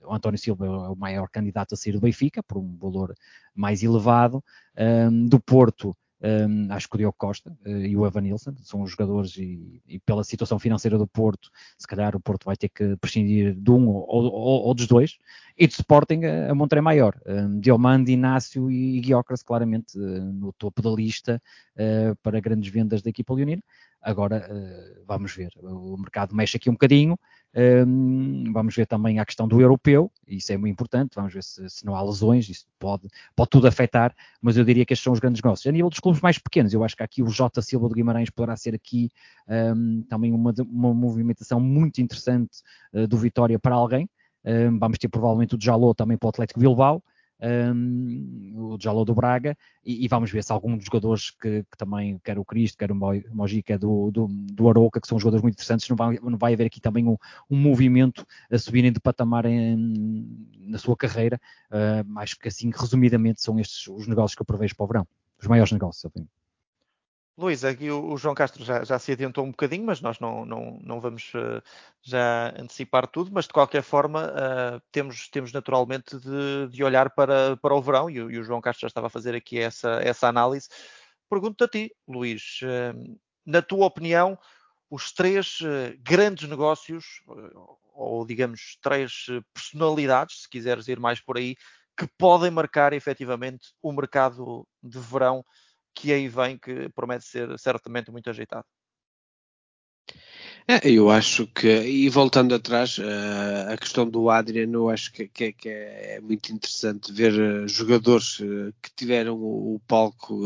o 0.03 0.13
António 0.13 0.39
Silva 0.39 0.65
é 0.65 0.69
o 0.69 0.95
maior 0.95 1.27
candidato 1.29 1.73
a 1.73 1.77
sair 1.77 1.93
do 1.93 1.99
Benfica, 1.99 2.41
por 2.41 2.57
um 2.57 2.77
valor 2.77 3.13
mais 3.53 3.83
elevado. 3.83 4.43
Um, 4.77 5.25
do 5.25 5.39
Porto, 5.39 5.95
um, 6.19 6.71
acho 6.71 6.89
que 6.89 6.95
o 6.95 6.97
Diogo 6.97 7.15
Costa 7.17 7.55
uh, 7.65 7.69
e 7.69 7.95
o 7.95 8.05
Evan 8.05 8.21
Nilsson 8.21 8.55
são 8.63 8.81
os 8.81 8.91
jogadores 8.91 9.37
e, 9.37 9.81
e, 9.87 9.99
pela 9.99 10.23
situação 10.23 10.57
financeira 10.57 10.97
do 10.97 11.05
Porto, 11.05 11.51
se 11.77 11.87
calhar 11.87 12.15
o 12.15 12.19
Porto 12.19 12.45
vai 12.45 12.57
ter 12.57 12.69
que 12.69 12.97
prescindir 12.97 13.53
de 13.53 13.71
um 13.71 13.87
ou, 13.87 14.05
ou, 14.07 14.63
ou 14.63 14.73
dos 14.73 14.87
dois. 14.87 15.17
E 15.57 15.67
de 15.67 15.73
Sporting 15.73 16.23
a, 16.23 16.51
a 16.51 16.55
Monterrey 16.55 16.83
Maior. 16.83 17.19
Um, 17.25 17.59
Diomande, 17.59 18.11
Inácio 18.11 18.69
e, 18.71 18.97
e 18.97 19.01
Guiocras 19.01 19.43
claramente 19.43 19.97
uh, 19.97 20.33
no 20.33 20.51
topo 20.53 20.81
da 20.81 20.89
lista 20.89 21.41
uh, 21.75 22.15
para 22.23 22.39
grandes 22.39 22.71
vendas 22.71 23.01
da 23.01 23.09
equipa 23.09 23.33
leonina. 23.33 23.61
Agora 24.01 24.47
vamos 25.05 25.33
ver. 25.35 25.51
O 25.61 25.97
mercado 25.97 26.35
mexe 26.35 26.57
aqui 26.57 26.69
um 26.69 26.73
bocadinho. 26.73 27.17
Um, 27.59 28.51
vamos 28.53 28.75
ver 28.75 28.85
também 28.85 29.19
a 29.19 29.25
questão 29.25 29.47
do 29.47 29.59
europeu, 29.59 30.11
isso 30.27 30.51
é 30.51 30.57
muito 30.57 30.73
importante. 30.73 31.15
Vamos 31.15 31.33
ver 31.33 31.43
se, 31.43 31.67
se, 31.67 31.83
não 31.83 31.95
há 31.95 32.03
lesões, 32.03 32.47
isso 32.47 32.67
pode, 32.77 33.07
pode 33.35 33.49
tudo 33.49 33.67
afetar, 33.67 34.15
mas 34.39 34.57
eu 34.57 34.63
diria 34.63 34.85
que 34.85 34.93
estes 34.93 35.03
são 35.03 35.11
os 35.11 35.19
grandes 35.19 35.41
negócios. 35.41 35.65
A 35.65 35.71
nível 35.71 35.89
dos 35.89 35.99
clubes 35.99 36.21
mais 36.21 36.37
pequenos, 36.37 36.71
eu 36.71 36.83
acho 36.83 36.95
que 36.95 37.01
aqui 37.01 37.23
o 37.23 37.29
J. 37.29 37.59
Silva 37.63 37.87
de 37.87 37.95
Guimarães 37.95 38.29
poderá 38.29 38.55
ser 38.55 38.75
aqui 38.75 39.09
um, 39.47 40.03
também 40.03 40.33
uma, 40.33 40.53
uma 40.69 40.93
movimentação 40.93 41.59
muito 41.59 41.99
interessante 41.99 42.61
uh, 42.93 43.07
do 43.07 43.17
Vitória 43.17 43.57
para 43.57 43.73
alguém. 43.73 44.07
Um, 44.45 44.77
vamos 44.77 44.99
ter 44.99 45.07
provavelmente 45.07 45.55
o 45.55 45.59
Jalou 45.59 45.95
também 45.95 46.15
para 46.15 46.27
o 46.27 46.29
Atlético 46.29 46.59
Bilbao 46.59 47.03
um, 47.41 48.53
o 48.55 48.77
Jalo 48.79 49.05
do 49.05 49.13
Braga, 49.13 49.57
e, 49.85 50.03
e, 50.03 50.07
vamos 50.07 50.31
ver 50.31 50.43
se 50.43 50.51
algum 50.51 50.75
dos 50.75 50.85
jogadores 50.85 51.31
que, 51.31 51.63
que, 51.63 51.77
também, 51.77 52.19
quer 52.23 52.37
o 52.39 52.45
Cristo, 52.45 52.77
quer 52.77 52.91
o 52.91 52.95
Mojica 52.95 53.77
do, 53.77 54.11
do, 54.11 54.27
do 54.27 54.69
Aroca, 54.69 54.99
que 54.99 55.07
são 55.07 55.19
jogadores 55.19 55.43
muito 55.43 55.55
interessantes, 55.55 55.87
não 55.89 55.95
vai, 55.95 56.19
não 56.21 56.37
vai 56.37 56.53
haver 56.53 56.67
aqui 56.67 56.81
também 56.81 57.07
um, 57.07 57.17
um 57.49 57.57
movimento 57.57 58.25
a 58.51 58.57
subirem 58.57 58.91
de 58.91 58.99
patamar 58.99 59.45
em, 59.45 60.47
na 60.59 60.77
sua 60.77 60.95
carreira. 60.95 61.39
Uh, 61.71 62.19
acho 62.19 62.37
que 62.37 62.47
assim, 62.47 62.71
resumidamente, 62.71 63.41
são 63.41 63.59
estes 63.59 63.87
os 63.87 64.07
negócios 64.07 64.35
que 64.35 64.41
eu 64.41 64.45
prevejo 64.45 64.75
para 64.75 64.83
o 64.83 64.87
verão, 64.87 65.07
os 65.39 65.47
maiores 65.47 65.71
negócios, 65.71 66.11
tenho. 66.11 66.27
Luís, 67.37 67.63
aqui 67.63 67.91
o, 67.91 68.17
João 68.17 68.33
Castro 68.33 68.65
já, 68.65 68.83
já, 68.83 68.97
se 68.97 69.11
adiantou 69.11 69.45
um 69.45 69.51
bocadinho, 69.51 69.85
mas 69.85 70.01
nós 70.01 70.19
não, 70.19 70.43
não, 70.43 70.79
não 70.81 70.99
vamos 70.99 71.31
uh, 71.35 71.61
já 72.01 72.49
antecipar 72.57 73.05
tudo, 73.05 73.29
mas 73.31 73.45
de 73.45 73.53
qualquer 73.53 73.83
forma 73.83 74.25
uh, 74.25 74.81
temos, 74.91 75.29
temos 75.29 75.53
naturalmente 75.53 76.17
de, 76.17 76.67
de, 76.71 76.83
olhar 76.83 77.11
para, 77.11 77.55
para 77.57 77.75
o 77.75 77.81
verão 77.81 78.09
e, 78.09 78.15
e, 78.15 78.39
o 78.39 78.43
João 78.43 78.59
Castro 78.59 78.81
já 78.81 78.87
estava 78.87 79.05
a 79.05 79.11
fazer 79.11 79.35
aqui 79.35 79.59
essa, 79.59 79.99
essa 80.01 80.27
análise. 80.27 80.67
Pergunto 81.29 81.63
a 81.63 81.67
ti, 81.67 81.95
Luís, 82.07 82.59
uh, 82.63 83.19
na 83.45 83.61
tua 83.61 83.85
opinião, 83.85 84.35
os 84.89 85.11
três 85.11 85.59
grandes 85.99 86.49
negócios, 86.49 87.21
ou 87.93 88.25
digamos 88.25 88.77
três 88.81 89.25
personalidades, 89.53 90.43
se 90.43 90.49
quiseres 90.49 90.87
ir 90.87 90.97
mais 90.97 91.19
por 91.19 91.37
aí, 91.37 91.57
que 91.97 92.07
podem 92.17 92.49
marcar 92.49 92.93
efetivamente 92.93 93.73
o 93.81 93.91
mercado 93.91 94.65
de 94.81 94.97
verão 94.97 95.43
que 95.97 96.13
aí 96.13 96.27
vem, 96.27 96.57
que 96.57 96.89
promete 96.89 97.25
ser 97.25 97.57
certamente 97.57 98.11
muito 98.11 98.29
ajeitado. 98.29 98.65
É, 100.69 100.89
eu 100.89 101.09
acho 101.09 101.47
que, 101.47 101.67
e 101.67 102.09
voltando 102.09 102.53
atrás, 102.53 102.97
uh, 102.97 103.71
a 103.71 103.77
questão 103.77 104.07
do 104.07 104.29
Adrian, 104.29 104.69
eu 104.73 104.89
acho 104.89 105.11
que, 105.13 105.27
que, 105.27 105.53
que 105.53 105.69
é 105.69 106.19
muito 106.21 106.51
interessante 106.51 107.11
ver 107.11 107.33
uh, 107.33 107.67
jogadores 107.67 108.39
uh, 108.41 108.73
que 108.81 108.91
tiveram 108.93 109.35
o, 109.35 109.75
o 109.75 109.79
palco 109.87 110.37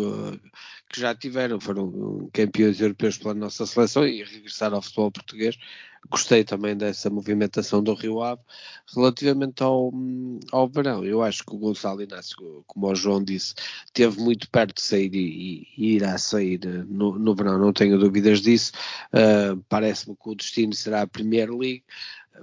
que 0.89 1.01
já 1.01 1.15
tiveram, 1.15 1.59
foram 1.59 2.29
campeões 2.31 2.79
europeus 2.79 3.17
pela 3.17 3.33
nossa 3.33 3.65
seleção 3.65 4.05
e 4.05 4.23
regressaram 4.23 4.75
ao 4.75 4.81
futebol 4.81 5.11
português. 5.11 5.57
Gostei 6.09 6.43
também 6.43 6.75
dessa 6.75 7.09
movimentação 7.09 7.81
do 7.81 7.93
Rio 7.93 8.21
Ave. 8.21 8.41
Relativamente 8.93 9.63
ao, 9.63 9.91
ao 10.51 10.67
verão, 10.67 11.05
eu 11.05 11.21
acho 11.21 11.45
que 11.45 11.55
o 11.55 11.57
Gonçalo 11.57 12.01
Inácio, 12.01 12.63
como 12.67 12.87
o 12.87 12.95
João 12.95 13.23
disse, 13.23 13.53
teve 13.93 14.19
muito 14.19 14.49
perto 14.49 14.75
de 14.75 14.81
sair 14.81 15.13
e, 15.13 15.67
e 15.77 15.95
irá 15.95 16.17
sair 16.17 16.59
no, 16.87 17.17
no, 17.17 17.35
verão, 17.35 17.57
não 17.57 17.71
tenho 17.71 17.97
dúvidas 17.97 18.41
disso. 18.41 18.71
Uh, 19.13 19.63
Parece-me 19.69 20.15
que 20.15 20.29
o 20.29 20.35
destino 20.35 20.73
será 20.73 21.03
a 21.03 21.07
Premier 21.07 21.49
League 21.49 21.83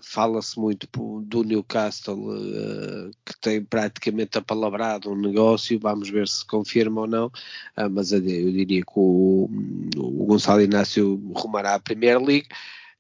fala-se 0.03 0.59
muito 0.59 0.87
do 1.23 1.43
Newcastle 1.43 2.19
uh, 2.19 3.11
que 3.25 3.39
tem 3.41 3.65
praticamente 3.65 4.39
apalavrado 4.39 5.11
um 5.11 5.17
negócio, 5.17 5.79
vamos 5.81 6.11
ver 6.11 6.29
se 6.29 6.47
confirma 6.47 7.03
ou 7.03 7.07
não, 7.07 7.33
mas 7.91 8.13
eu 8.13 8.21
diria 8.21 8.83
que 8.83 8.93
o, 8.95 9.51
o 9.97 10.27
Gonçalo 10.27 10.61
Inácio 10.61 11.17
rumará 11.35 11.75
à 11.75 11.81
Premier 11.81 12.21
League. 12.21 12.49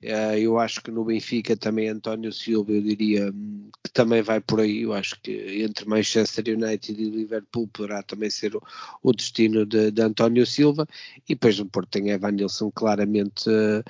Uh, 0.03 0.39
eu 0.39 0.59
acho 0.59 0.81
que 0.81 0.93
no 0.93 1.05
Benfica 1.05 1.57
também 1.57 1.89
António 1.89 2.33
Silva, 2.33 2.71
eu 2.71 2.81
diria 2.81 3.33
hum, 3.33 3.69
que 3.83 3.91
também 3.93 4.23
vai 4.23 4.41
por 4.41 4.61
aí. 4.61 4.83
Eu 4.83 4.93
acho 4.93 5.21
que 5.21 5.63
entre 5.63 5.89
Manchester 5.89 6.45
United 6.57 7.03
e 7.03 7.11
Liverpool 7.11 7.69
poderá 7.69 8.03
também 8.03 8.31
ser 8.31 8.55
o, 8.55 8.63
o 9.03 9.13
destino 9.13 9.67
de, 9.67 9.91
de, 9.91 10.03
António 10.03 10.47
Silva. 10.47 10.87
E 11.29 11.35
depois 11.35 11.59
no 11.59 11.67
Porto 11.67 11.91
tem 11.91 12.11
Evan 12.11 12.33
Nilsson 12.33 12.71
claramente 12.71 13.49
uh, 13.51 13.83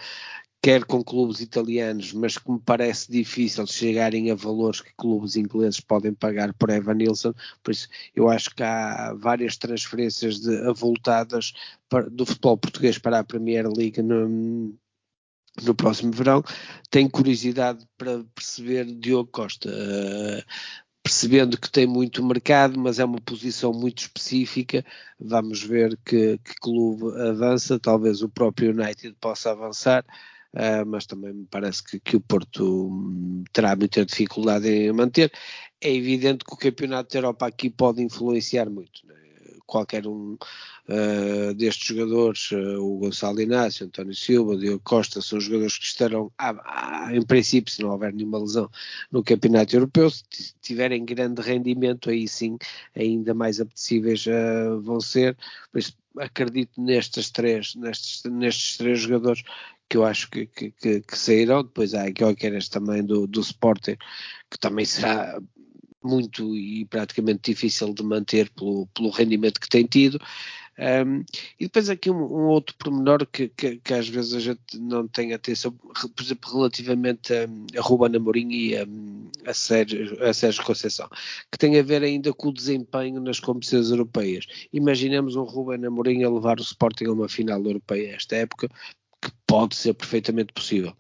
quer 0.63 0.85
com 0.85 1.05
clubes 1.05 1.41
italianos, 1.41 2.13
mas 2.13 2.37
que 2.39 2.51
me 2.51 2.59
parece 2.59 3.11
difícil 3.11 3.67
chegarem 3.67 4.31
a 4.31 4.35
valores 4.35 4.81
que 4.81 4.93
clubes 4.97 5.37
ingleses 5.37 5.81
podem 5.81 6.13
pagar 6.13 6.53
por 6.55 6.71
Evan 6.71 6.95
Nilsson, 6.95 7.33
por 7.63 7.71
isso 7.71 7.89
eu 8.15 8.29
acho 8.29 8.55
que 8.55 8.63
há 8.63 9.15
várias 9.15 9.57
transferências 9.57 10.41
de, 10.41 10.57
avultadas 10.69 11.53
para, 11.89 12.11
do 12.11 12.27
futebol 12.27 12.59
português 12.59 12.99
para 12.99 13.21
a 13.21 13.25
Premier 13.25 13.69
League 13.69 14.03
no, 14.03 14.75
no 15.65 15.75
próximo 15.75 16.13
verão. 16.13 16.43
Tenho 16.91 17.11
curiosidade 17.11 17.87
para 17.97 18.25
perceber 18.35 18.85
Diogo 18.85 19.31
Costa. 19.31 19.69
Uh, 19.69 20.43
percebendo 21.03 21.59
que 21.59 21.71
tem 21.71 21.87
muito 21.87 22.25
mercado, 22.25 22.79
mas 22.79 22.99
é 22.99 23.05
uma 23.05 23.21
posição 23.21 23.73
muito 23.73 24.01
específica. 24.01 24.85
Vamos 25.19 25.63
ver 25.63 25.99
que, 26.05 26.39
que 26.39 26.55
clube 26.61 27.19
avança, 27.21 27.81
talvez 27.81 28.21
o 28.21 28.29
próprio 28.29 28.73
United 28.73 29.17
possa 29.21 29.51
avançar. 29.51 30.05
Uh, 30.53 30.85
mas 30.87 31.07
também 31.07 31.33
me 31.33 31.47
parece 31.47 31.83
que, 31.85 32.01
que, 32.01 32.17
o 32.17 32.21
Porto 32.21 32.89
hum, 32.89 33.45
terá 33.53 33.77
muita 33.77 34.05
dificuldade 34.05 34.69
em 34.69 34.93
manter. 34.93 35.33
É 35.81 35.93
evidente 35.93 36.45
que 36.45 36.55
o 36.55 36.57
Campeonato 36.57 37.13
da 37.13 37.19
Europa 37.19 37.47
aqui 37.47 37.71
pode 37.71 38.03
influenciar 38.03 38.69
muito. 38.69 39.07
Né? 39.07 39.15
Qualquer 39.67 40.07
um 40.07 40.37
uh, 40.89 41.55
destes 41.55 41.87
jogadores, 41.87 42.51
uh, 42.53 42.81
o 42.81 42.99
Gonçalo 42.99 43.41
Inácio, 43.41 43.87
António 43.87 44.15
Silva, 44.15 44.57
Diogo 44.57 44.81
Costa, 44.85 45.21
são 45.21 45.41
jogadores 45.41 45.79
que 45.79 45.85
estarão, 45.85 46.33
em 47.13 47.23
princípio, 47.23 47.73
se 47.73 47.83
não 47.83 47.91
houver 47.91 48.13
nenhuma 48.13 48.39
lesão, 48.39 48.71
no 49.11 49.23
Campeonato 49.23 49.77
Europeu. 49.77 50.11
Se 50.11 50.55
tiverem 50.61 51.05
grande 51.05 51.43
rendimento, 51.43 52.11
aí 52.11 52.27
sim, 52.27 52.57
ainda 52.97 53.35
mais 53.35 53.61
apetecíveis 53.61 54.25
vão 54.83 55.01
ser. 55.01 55.37
Mas 55.73 55.97
acredito 56.19 56.81
nestes 56.81 57.31
três, 57.31 57.75
nestes, 57.75 58.23
nestes 58.25 58.77
três 58.77 59.01
jogadores 59.01 59.43
que 59.89 59.97
eu 59.97 60.05
acho 60.05 60.31
que, 60.31 60.47
que, 60.47 60.71
que, 60.73 61.01
que 61.01 61.19
sairão. 61.19 61.63
Depois 61.63 61.95
há 61.95 62.05
aqueles 62.05 62.69
também 62.69 63.05
do, 63.05 63.27
do 63.27 63.41
Sporting, 63.41 63.97
que 64.51 64.59
também 64.59 64.85
será 64.85 65.41
muito 66.03 66.55
e 66.57 66.85
praticamente 66.87 67.51
difícil 67.51 67.93
de 67.93 68.03
manter 68.03 68.51
pelo, 68.51 68.87
pelo 68.89 69.11
rendimento 69.11 69.61
que 69.61 69.69
tem 69.69 69.85
tido. 69.85 70.19
Um, 70.79 71.25
e 71.59 71.65
depois 71.65 71.91
aqui 71.91 72.09
um, 72.09 72.23
um 72.23 72.47
outro 72.47 72.75
pormenor 72.79 73.27
que, 73.27 73.49
que, 73.49 73.79
que, 73.79 73.95
às 73.95 74.09
vezes 74.09 74.33
a 74.35 74.39
gente 74.39 74.79
não 74.79 75.09
tem 75.09 75.33
atenção, 75.33 75.73
por 75.73 76.23
exemplo, 76.23 76.53
relativamente 76.53 77.33
a, 77.35 77.49
a 77.77 77.83
Ruben 77.83 78.15
Amorim 78.15 78.49
e 78.51 78.77
a, 78.77 78.87
a, 79.45 79.53
Sérgio, 79.53 80.23
a 80.25 80.33
Sérgio 80.33 80.65
Conceição, 80.65 81.09
que 81.51 81.59
tem 81.59 81.77
a 81.79 81.83
ver 81.83 82.05
ainda 82.05 82.33
com 82.33 82.49
o 82.49 82.55
desempenho 82.55 83.21
nas 83.21 83.41
competições 83.41 83.91
europeias. 83.91 84.47
Imaginemos 84.73 85.35
um 85.35 85.43
Ruben 85.43 85.85
Amorim 85.85 86.23
a 86.23 86.31
levar 86.31 86.61
o 86.61 86.63
Sporting 86.63 87.07
a 87.07 87.13
uma 87.13 87.29
final 87.29 87.61
europeia 87.65 88.15
esta 88.15 88.37
época, 88.37 88.69
que 89.21 89.31
pode 89.47 89.75
ser 89.75 89.95
perfeitamente 89.95 90.53
possível. 90.53 90.93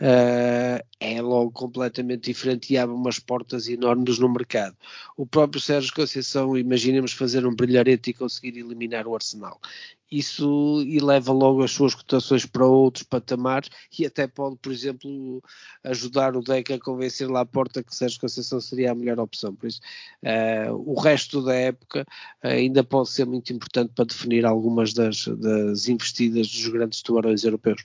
Uh, 0.00 0.82
é 1.00 1.18
algo 1.18 1.50
completamente 1.50 2.30
diferente 2.30 2.72
e 2.72 2.78
abre 2.78 2.94
umas 2.94 3.18
portas 3.18 3.68
enormes 3.68 4.18
no 4.18 4.28
mercado. 4.28 4.76
O 5.16 5.26
próprio 5.26 5.60
Sérgio 5.60 5.94
Conceição, 5.94 6.56
imaginemos 6.56 7.12
fazer 7.12 7.46
um 7.46 7.54
brilharete 7.54 8.10
e 8.10 8.14
conseguir 8.14 8.58
eliminar 8.58 9.06
o 9.06 9.14
Arsenal 9.14 9.60
isso 10.10 10.82
eleva 10.86 11.32
logo 11.32 11.62
as 11.62 11.70
suas 11.70 11.94
cotações 11.94 12.46
para 12.46 12.64
outros 12.64 13.04
patamares 13.04 13.70
e 13.98 14.06
até 14.06 14.26
pode, 14.26 14.56
por 14.56 14.72
exemplo, 14.72 15.42
ajudar 15.84 16.36
o 16.36 16.42
DEC 16.42 16.72
a 16.72 16.78
convencer 16.78 17.28
lá 17.28 17.40
à 17.40 17.46
porta 17.46 17.82
que 17.82 17.94
Sérgio 17.94 18.20
Conceição 18.20 18.60
seria 18.60 18.92
a 18.92 18.94
melhor 18.94 19.18
opção. 19.18 19.54
Por 19.54 19.66
isso, 19.66 19.80
uh, 20.22 20.72
o 20.74 20.98
resto 21.00 21.42
da 21.42 21.54
época 21.54 22.06
uh, 22.44 22.48
ainda 22.48 22.84
pode 22.84 23.10
ser 23.10 23.26
muito 23.26 23.52
importante 23.52 23.92
para 23.94 24.04
definir 24.04 24.46
algumas 24.46 24.92
das, 24.92 25.26
das 25.26 25.88
investidas 25.88 26.48
dos 26.48 26.68
grandes 26.68 27.02
tubarões 27.02 27.44
europeus. 27.44 27.84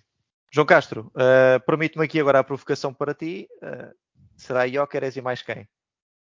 João 0.52 0.66
Castro, 0.66 1.12
uh, 1.16 1.66
permite-me 1.66 2.06
aqui 2.06 2.20
agora 2.20 2.40
a 2.40 2.44
provocação 2.44 2.94
para 2.94 3.14
ti. 3.14 3.48
Uh, 3.64 3.96
será 4.36 4.68
Jóqueres 4.68 5.16
e 5.16 5.22
mais 5.22 5.42
quem? 5.42 5.68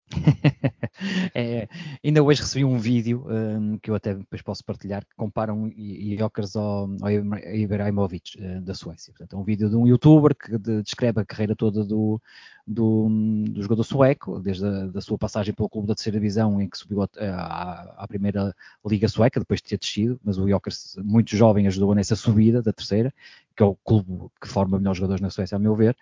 é, 1.35 1.67
ainda 2.03 2.23
hoje 2.23 2.41
recebi 2.41 2.65
um 2.65 2.77
vídeo 2.77 3.25
um, 3.29 3.77
que 3.77 3.91
eu 3.91 3.95
até 3.95 4.15
depois 4.15 4.41
posso 4.41 4.63
partilhar 4.63 5.05
que 5.05 5.15
comparam 5.15 5.71
Jokers 6.17 6.55
ao, 6.55 6.89
ao 7.01 7.11
Ibrahimovic 7.53 8.37
uh, 8.39 8.61
da 8.61 8.73
Suécia. 8.73 9.13
Portanto, 9.13 9.35
é 9.35 9.39
um 9.39 9.43
vídeo 9.43 9.69
de 9.69 9.75
um 9.75 9.87
youtuber 9.87 10.35
que 10.35 10.57
de, 10.57 10.81
descreve 10.81 11.21
a 11.21 11.25
carreira 11.25 11.55
toda 11.55 11.83
do, 11.83 12.19
do, 12.65 13.07
do 13.49 13.61
jogador 13.61 13.83
sueco, 13.83 14.39
desde 14.39 14.65
a 14.65 14.87
da 14.87 15.01
sua 15.01 15.17
passagem 15.17 15.53
pelo 15.53 15.69
clube 15.69 15.87
da 15.87 15.95
terceira 15.95 16.19
divisão, 16.19 16.61
em 16.61 16.69
que 16.69 16.77
subiu 16.77 17.03
à, 17.03 18.05
primeira 18.07 18.55
liga 18.85 19.07
sueca, 19.07 19.39
depois 19.39 19.61
de 19.61 19.69
ter 19.69 19.77
descido, 19.77 20.19
mas 20.23 20.37
o 20.37 20.47
Jokers, 20.47 20.95
muito 21.03 21.35
jovem, 21.35 21.67
ajudou 21.67 21.93
nessa 21.93 22.15
subida 22.15 22.61
da 22.61 22.73
terceira, 22.73 23.13
que 23.59 23.63
é 23.63 23.65
o 23.65 23.75
clube 23.75 24.31
que 24.39 24.47
forma 24.47 24.77
melhores 24.77 24.97
jogadores 24.97 25.19
na 25.19 25.29
Suécia, 25.29 25.57
a 25.57 25.59
meu 25.59 25.75
ver 25.75 25.93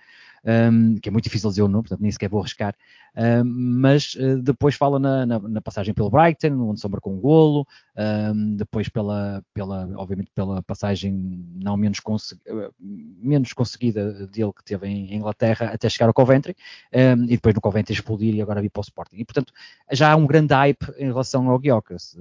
um, 0.48 0.96
que 1.00 1.10
é 1.10 1.12
muito 1.12 1.26
difícil 1.26 1.50
dizer 1.50 1.62
o 1.62 1.68
nome, 1.68 1.84
portanto 1.84 2.02
nem 2.02 2.12
sequer 2.12 2.30
vou 2.30 2.40
arriscar, 2.40 2.76
um, 3.16 3.44
mas 3.44 4.16
uh, 4.16 4.42
depois 4.42 4.76
fala 4.76 5.00
na, 5.00 5.26
na, 5.26 5.40
na, 5.40 5.62
passagem 5.62 5.94
pelo 5.94 6.10
Brighton, 6.10 6.54
onde 6.70 6.80
sombra 6.80 7.02
com 7.02 7.16
um 7.16 7.20
golo, 7.20 7.66
um, 7.98 8.56
depois 8.56 8.90
pela, 8.90 9.44
pela, 9.54 9.90
obviamente 9.96 10.32
pela 10.34 10.62
passagem 10.62 11.12
não 11.56 11.76
menos, 11.76 12.00
uh, 12.00 12.74
menos 12.80 13.54
conseguida 13.54 14.28
dele 14.28 14.54
que 14.54 14.64
teve 14.64 14.88
em 14.88 15.16
Inglaterra 15.16 15.72
até 15.74 15.90
chegar 15.90 16.08
ao 16.08 16.14
Coventry, 16.14 16.56
e 16.94 17.36
depois 17.36 17.56
no 17.56 17.62
Coventry 17.62 17.94
explodir 17.94 18.36
e 18.36 18.42
agora 18.42 18.62
vir 18.62 18.70
para 18.70 18.82
o 18.82 18.84
Sporting. 18.84 19.18
E 19.18 19.26
portanto 19.26 19.52
já 19.92 20.12
há 20.12 20.16
um 20.16 20.28
grande 20.28 20.54
hype 20.54 20.94
em 20.98 21.08
relação 21.08 21.50
ao 21.50 21.60
Gyökeres. 21.60 22.18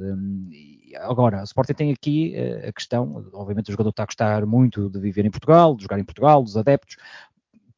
agora, 1.02 1.40
o 1.40 1.45
Sporting 1.45 1.75
tem 1.75 1.93
aqui 1.93 2.35
uh, 2.37 2.69
a 2.69 2.73
questão, 2.73 3.25
obviamente 3.33 3.69
o 3.69 3.73
jogador 3.73 3.90
está 3.90 4.02
a 4.02 4.07
gostar 4.07 4.47
muito 4.47 4.88
de 4.88 4.99
viver 4.99 5.25
em 5.26 5.30
Portugal, 5.30 5.76
de 5.76 5.83
jogar 5.83 5.99
em 5.99 6.04
Portugal, 6.04 6.42
dos 6.42 6.56
adeptos, 6.56 6.97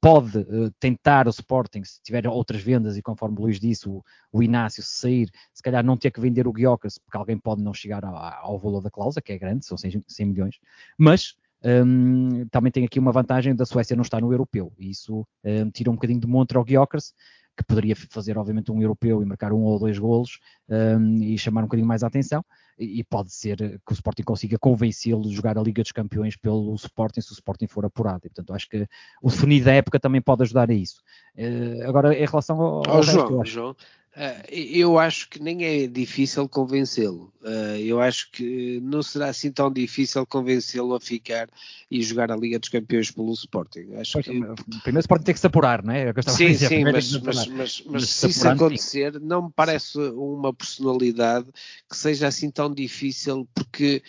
pode 0.00 0.38
uh, 0.38 0.71
tentar 0.78 1.26
o 1.26 1.31
Sporting, 1.31 1.83
se 1.83 2.00
tiver 2.02 2.26
outras 2.28 2.62
vendas 2.62 2.97
e 2.97 3.02
conforme 3.02 3.37
o 3.38 3.43
Luís 3.43 3.59
disse, 3.59 3.88
o, 3.88 4.05
o 4.33 4.43
Inácio 4.43 4.83
se 4.83 5.00
sair, 5.00 5.31
se 5.52 5.62
calhar 5.62 5.85
não 5.85 5.97
ter 5.97 6.11
que 6.11 6.21
vender 6.21 6.47
o 6.47 6.52
Guiocas, 6.52 6.99
porque 6.99 7.17
alguém 7.17 7.37
pode 7.37 7.62
não 7.62 7.75
chegar 7.75 8.05
ao, 8.05 8.17
ao 8.17 8.59
valor 8.59 8.81
da 8.81 8.90
cláusula, 8.90 9.23
que 9.23 9.33
é 9.33 9.38
grande, 9.38 9.67
são 9.67 9.76
100, 9.76 10.05
100 10.07 10.26
milhões, 10.26 10.61
mas 10.97 11.37
um, 11.64 12.47
também 12.47 12.71
tem 12.71 12.85
aqui 12.85 13.00
uma 13.00 13.11
vantagem 13.11 13.55
da 13.55 13.67
Suécia 13.67 13.97
não 13.97 14.02
estar 14.02 14.21
no 14.21 14.33
europeu, 14.33 14.73
e 14.78 14.90
isso 14.90 15.26
um, 15.45 15.71
tira 15.71 15.90
um 15.90 15.95
bocadinho 15.95 16.21
de 16.21 16.26
montra 16.26 16.59
ao 16.59 16.64
Guiocas, 16.64 17.12
que 17.59 17.65
poderia 17.65 17.97
fazer, 17.97 18.38
obviamente, 18.38 18.71
um 18.71 18.81
europeu 18.81 19.21
e 19.21 19.27
marcar 19.27 19.53
um 19.53 19.62
ou 19.62 19.79
dois 19.79 19.99
golos 19.99 20.38
um, 20.69 21.17
e 21.21 21.37
chamar 21.37 21.62
um 21.62 21.65
bocadinho 21.65 21.88
mais 21.88 22.05
a 22.05 22.07
atenção. 22.07 22.45
E, 22.79 23.03
pode 23.03 23.33
ser 23.33 23.57
que 23.85 23.93
o 23.93 23.93
Sporting 23.93 24.23
consiga 24.23 24.57
convencê-lo 24.57 25.23
de 25.23 25.35
jogar 25.35 25.59
a 25.59 25.62
Liga 25.62 25.83
dos 25.83 25.91
Campeões 25.91 26.37
pelo 26.37 26.73
Sporting, 26.77 27.21
se 27.21 27.33
o 27.33 27.35
Sporting 27.35 27.67
for 27.67 27.85
apurado. 27.85 28.21
E, 28.25 28.29
portanto, 28.29 28.55
acho 28.55 28.69
que 28.69 28.87
o 29.21 29.29
definir 29.29 29.65
da 29.65 29.73
época 29.73 29.99
também 29.99 30.23
pode 30.23 30.45
ajudar 30.45 30.71
a 30.71 30.73
isso. 30.73 31.03
Uh, 31.37 31.88
agora, 31.88 32.15
em 32.15 32.25
relação 32.25 32.61
ao. 32.61 32.88
ao 32.88 33.00
oh, 33.00 33.03
João, 33.03 33.45
João, 33.45 33.71
Uh, 33.71 34.08
eu 34.51 34.99
acho 34.99 35.28
que 35.28 35.41
nem 35.41 35.65
é 35.65 35.87
difícil 35.87 36.49
convencê-lo. 36.49 37.33
Uh, 37.41 37.76
eu 37.78 38.00
acho 38.00 38.31
que 38.33 38.81
não 38.83 39.02
será 39.02 39.28
assim 39.28 39.52
tão 39.52 39.73
difícil 39.73 40.26
convencê-lo 40.26 40.95
a 40.95 41.00
ficar 41.00 41.49
e 41.91 42.02
jogar 42.02 42.33
a 42.33 42.37
Liga 42.37 42.59
dos 42.59 42.69
Campeões 42.69 43.11
pelo 43.11 43.33
Sporting. 43.33 43.95
Acho 43.95 44.15
pois, 44.15 44.26
que... 44.26 44.33
Primeiro 44.33 44.97
o 44.97 44.99
Sporting 44.99 45.25
tem 45.25 45.35
que 45.35 45.41
se 45.41 45.47
apurar, 45.47 45.85
não 45.85 45.95
é? 45.95 46.09
é 46.09 46.23
sim, 46.23 46.52
sim, 46.54 46.85
mas, 46.85 47.13
mas, 47.21 47.47
mas, 47.47 47.83
mas 47.87 48.11
se 48.11 48.28
isso 48.28 48.49
acontecer, 48.49 49.15
sim. 49.15 49.21
não 49.23 49.45
me 49.45 49.52
parece 49.54 49.99
uma 49.99 50.52
personalidade 50.52 51.47
que 51.89 51.97
seja 51.97 52.26
assim 52.26 52.50
tão 52.50 52.75
difícil, 52.75 53.49
porque 53.54 54.02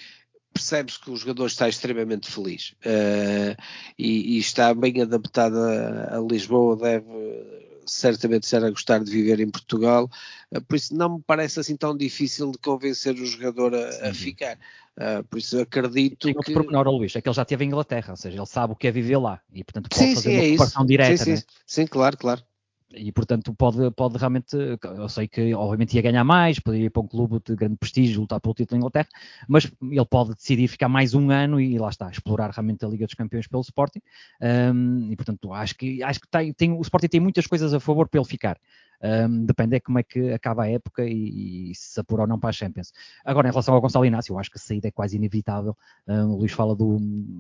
percebe-se 0.52 1.00
que 1.00 1.12
o 1.12 1.16
jogador 1.16 1.46
está 1.46 1.70
extremamente 1.70 2.30
feliz 2.30 2.74
uh, 2.86 3.56
e, 3.98 4.38
e, 4.38 4.40
está 4.40 4.74
bem 4.74 5.02
adaptado 5.02 5.56
a, 5.56 6.18
a 6.18 6.20
Lisboa, 6.20 6.76
deve 6.76 7.69
certamente 7.92 8.48
será 8.48 8.70
gostar 8.70 9.04
de 9.04 9.12
viver 9.12 9.40
em 9.40 9.50
Portugal, 9.50 10.10
uh, 10.52 10.62
por 10.62 10.76
isso 10.76 10.96
não 10.96 11.18
me 11.18 11.24
parece 11.26 11.60
assim 11.60 11.76
tão 11.76 11.96
difícil 11.96 12.52
de 12.52 12.58
convencer 12.58 13.16
o 13.16 13.26
jogador 13.26 13.74
a, 13.76 14.10
a 14.10 14.14
ficar. 14.14 14.58
Uh, 14.98 15.24
por 15.24 15.40
isso 15.40 15.60
acredito 15.60 16.28
Tem 16.28 16.34
que... 16.34 16.54
pormenor, 16.54 16.88
Luís, 16.90 17.16
é 17.16 17.22
que 17.22 17.30
ele 17.30 17.36
já 17.36 17.44
esteve 17.44 17.64
em 17.64 17.68
Inglaterra, 17.68 18.12
ou 18.12 18.18
seja, 18.18 18.38
ele 18.38 18.46
sabe 18.46 18.74
o 18.74 18.76
que 18.76 18.88
é 18.88 18.92
viver 18.92 19.18
lá 19.18 19.40
e 19.54 19.64
portanto 19.64 19.90
pode 19.90 20.02
sim, 20.02 20.16
fazer 20.16 20.30
sim, 20.30 20.36
uma 20.36 20.44
é 20.44 20.52
comparação 20.52 20.86
direta. 20.86 21.18
Sim, 21.18 21.24
sim, 21.24 21.32
né? 21.32 21.44
sim, 21.66 21.88
claro, 21.88 22.18
claro 22.18 22.44
e 22.92 23.12
portanto 23.12 23.54
pode, 23.54 23.92
pode 23.92 24.18
realmente, 24.18 24.56
eu 24.56 25.10
sei 25.10 25.28
que 25.28 25.54
obviamente 25.54 25.94
ia 25.96 26.02
ganhar 26.02 26.24
mais, 26.24 26.60
poderia 26.60 26.88
ir 26.88 26.90
para 26.90 27.02
um 27.02 27.08
clube 27.08 27.40
de 27.46 27.56
grande 27.56 27.78
prestígio, 27.78 28.22
lutar 28.22 28.40
pelo 28.40 28.54
título 28.54 28.78
em 28.78 28.80
Inglaterra, 28.80 29.08
mas 29.48 29.72
ele 29.82 30.06
pode 30.06 30.36
decidir 30.36 30.68
ficar 30.68 30.90
mais 30.90 31.14
um 31.14 31.30
ano 31.30 31.60
e 31.60 31.78
lá 31.78 31.90
está, 31.90 32.10
explorar 32.10 32.50
realmente 32.50 32.84
a 32.84 32.88
Liga 32.88 33.06
dos 33.06 33.16
Campeões 33.16 33.48
pelo 33.48 33.62
Sporting, 33.62 34.02
um, 34.42 35.12
e 35.12 35.16
portanto 35.16 35.54
acho 35.54 35.76
que, 35.76 36.02
acho 36.02 36.20
que 36.20 36.28
tem, 36.28 36.54
tem, 36.54 36.72
o 36.72 36.82
Sporting 36.82 37.08
tem 37.08 37.20
muitas 37.20 37.46
coisas 37.46 37.74
a 37.74 37.80
favor 37.80 38.08
para 38.08 38.20
ele 38.20 38.28
ficar. 38.28 38.58
Um, 39.02 39.46
depende 39.46 39.78
é 39.78 39.80
como 39.80 39.98
é 39.98 40.04
que 40.04 40.34
acaba 40.34 40.64
a 40.64 40.70
época 40.70 41.06
e, 41.06 41.72
e, 41.72 41.76
se 41.76 42.00
apura 42.00 42.24
ou 42.24 42.28
não 42.28 42.40
para 42.40 42.50
a 42.50 42.54
Champions. 42.54 42.92
Agora, 43.24 43.48
em 43.48 43.52
relação 43.52 43.74
ao 43.74 43.80
Gonçalo 43.80 44.06
Inácio, 44.06 44.34
eu 44.34 44.40
acho 44.40 44.52
que 44.52 44.58
a 44.58 44.62
saída 44.62 44.90
é 44.90 44.92
quase 44.92 45.16
inevitável. 45.16 45.78
Um, 46.06 46.34
o 46.34 46.36
Luís 46.38 46.52
fala 46.52 46.76
do 46.76 47.00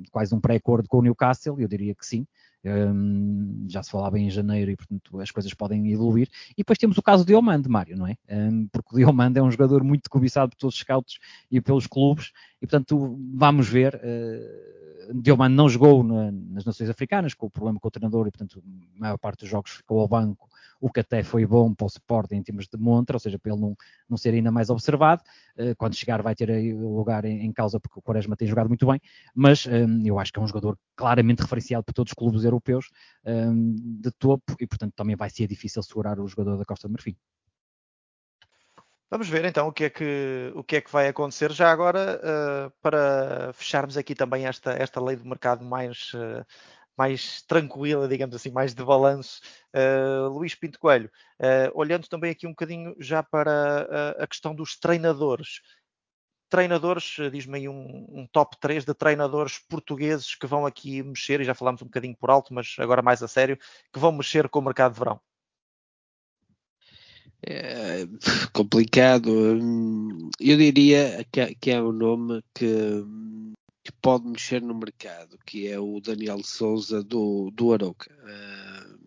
quase 0.09 0.33
um 0.33 0.39
pré-acordo 0.39 0.88
com 0.88 0.99
o 0.99 1.01
Newcastle, 1.01 1.59
eu 1.59 1.67
diria 1.67 1.93
que 1.93 2.05
sim. 2.05 2.25
Um, 2.65 3.65
já 3.69 3.81
se 3.81 3.89
falava 3.89 4.19
em 4.19 4.29
janeiro 4.29 4.71
e, 4.71 4.75
portanto, 4.75 5.19
as 5.19 5.31
coisas 5.31 5.53
podem 5.53 5.91
evoluir. 5.91 6.27
E 6.51 6.57
depois 6.57 6.77
temos 6.77 6.97
o 6.97 7.01
caso 7.01 7.23
de 7.23 7.27
Diomande, 7.27 7.69
Mário, 7.69 7.97
não 7.97 8.07
é? 8.07 8.15
Um, 8.29 8.67
porque 8.67 8.95
o 8.95 8.97
Diomande 8.97 9.39
é 9.39 9.43
um 9.43 9.51
jogador 9.51 9.83
muito 9.83 10.09
cobiçado 10.09 10.49
por 10.49 10.57
todos 10.57 10.75
os 10.75 10.81
scouts 10.81 11.19
e 11.49 11.61
pelos 11.61 11.87
clubes, 11.87 12.31
e, 12.61 12.67
portanto, 12.67 13.17
vamos 13.33 13.67
ver. 13.67 13.95
Uh, 13.95 14.79
Diomande 15.11 15.55
não 15.55 15.67
jogou 15.67 16.03
na, 16.03 16.31
nas 16.31 16.65
Nações 16.65 16.89
Africanas, 16.89 17.33
com 17.33 17.47
o 17.47 17.49
problema 17.49 17.79
com 17.79 17.87
o 17.87 17.91
treinador, 17.91 18.27
e, 18.27 18.31
portanto, 18.31 18.63
a 18.95 18.99
maior 18.99 19.17
parte 19.17 19.39
dos 19.39 19.49
jogos 19.49 19.71
ficou 19.71 19.99
ao 20.01 20.07
banco 20.07 20.47
o 20.81 20.89
que 20.89 20.99
até 20.99 21.23
foi 21.23 21.45
bom 21.45 21.73
para 21.73 21.85
o 21.85 21.87
Sporting 21.87 22.35
em 22.35 22.43
termos 22.43 22.67
de 22.67 22.77
montra, 22.77 23.15
ou 23.15 23.19
seja, 23.19 23.37
para 23.37 23.51
ele 23.51 23.59
não, 23.59 23.75
não 24.07 24.17
ser 24.17 24.33
ainda 24.33 24.51
mais 24.51 24.69
observado. 24.69 25.21
Uh, 25.57 25.75
quando 25.77 25.95
chegar 25.95 26.21
vai 26.21 26.35
ter 26.35 26.49
o 26.73 26.95
lugar 26.95 27.25
em, 27.25 27.45
em, 27.45 27.51
causa, 27.51 27.79
porque 27.79 27.99
o 27.99 28.01
Quaresma 28.01 28.35
tem 28.35 28.47
jogado 28.47 28.67
muito 28.67 28.85
bem, 28.85 29.01
mas 29.33 29.65
ehm, 29.65 30.05
eu 30.05 30.19
acho 30.19 30.31
que 30.31 30.39
é 30.39 30.41
um 30.41 30.47
jogador 30.47 30.77
claramente 30.95 31.41
referenciado 31.41 31.83
por 31.83 31.93
todos 31.93 32.11
os 32.11 32.15
clubes 32.15 32.43
europeus 32.43 32.89
de 34.01 34.11
topo 34.11 34.55
e, 34.59 34.67
portanto, 34.67 34.93
também 34.95 35.15
vai 35.15 35.29
ser 35.29 35.47
difícil 35.47 35.83
segurar 35.83 36.19
o 36.19 36.27
jogador 36.27 36.57
da 36.57 36.65
Costa 36.65 36.87
do 36.87 36.91
Marfim. 36.91 37.15
Vamos 39.11 39.27
ver 39.27 39.43
então 39.45 39.67
o 39.67 39.73
que 39.73 39.85
é 39.85 39.89
que, 39.89 40.51
o 40.53 40.63
que, 40.63 40.75
é 40.75 40.81
que 40.81 40.91
vai 40.91 41.07
acontecer 41.07 41.51
já 41.51 41.71
agora 41.71 42.21
uh, 42.21 42.71
para 42.79 43.51
fecharmos 43.53 43.97
aqui 43.97 44.13
também 44.13 44.45
esta, 44.45 44.71
esta 44.73 45.01
lei 45.01 45.15
do 45.15 45.25
mercado 45.25 45.65
mais, 45.65 46.13
uh, 46.13 46.45
mais 46.95 47.41
tranquila, 47.41 48.07
digamos 48.07 48.35
assim, 48.35 48.51
mais 48.51 48.75
de 48.75 48.83
balanço, 48.83 49.41
uh, 49.75 50.29
Luís 50.29 50.53
Pinto 50.53 50.77
Coelho, 50.79 51.09
olhando 51.73 52.07
também 52.07 52.29
aqui 52.31 52.45
um 52.45 52.51
bocadinho 52.51 52.95
já 52.99 53.23
para 53.23 54.13
a 54.19 54.27
questão 54.27 54.53
dos 54.53 54.77
treinadores. 54.77 55.61
Treinadores, 56.49 57.15
diz-me 57.31 57.59
aí 57.59 57.69
um, 57.69 58.05
um, 58.09 58.27
top 58.31 58.59
3 58.59 58.85
de 58.85 58.93
treinadores 58.93 59.59
portugueses 59.59 60.35
que 60.35 60.47
vão 60.47 60.65
aqui 60.65 61.01
mexer, 61.03 61.41
e 61.41 61.45
já 61.45 61.55
falámos 61.55 61.81
um 61.81 61.85
bocadinho 61.85 62.15
por 62.15 62.29
alto, 62.29 62.53
mas 62.53 62.75
agora 62.79 63.01
mais 63.01 63.23
a 63.23 63.27
sério, 63.27 63.57
que 63.93 63.99
vão 63.99 64.11
mexer 64.11 64.49
com 64.49 64.59
o 64.59 64.63
mercado 64.63 64.93
de 64.93 64.99
verão. 64.99 65.19
É 67.45 68.06
complicado. 68.54 69.30
Eu 70.39 70.58
diria 70.58 71.25
que, 71.60 71.71
é 71.71 71.82
um 71.82 71.91
nome 71.91 72.43
que 72.54 73.04
que 73.89 73.91
pode 74.02 74.28
mexer 74.28 74.62
no 74.62 74.75
mercado, 74.75 75.38
que 75.45 75.67
é 75.67 75.80
o 75.80 75.99
Daniel 75.99 76.43
Souza 76.43 77.04
do, 77.04 77.49
do 77.52 77.73
Aroca. 77.73 78.12
Uh, 78.23 78.99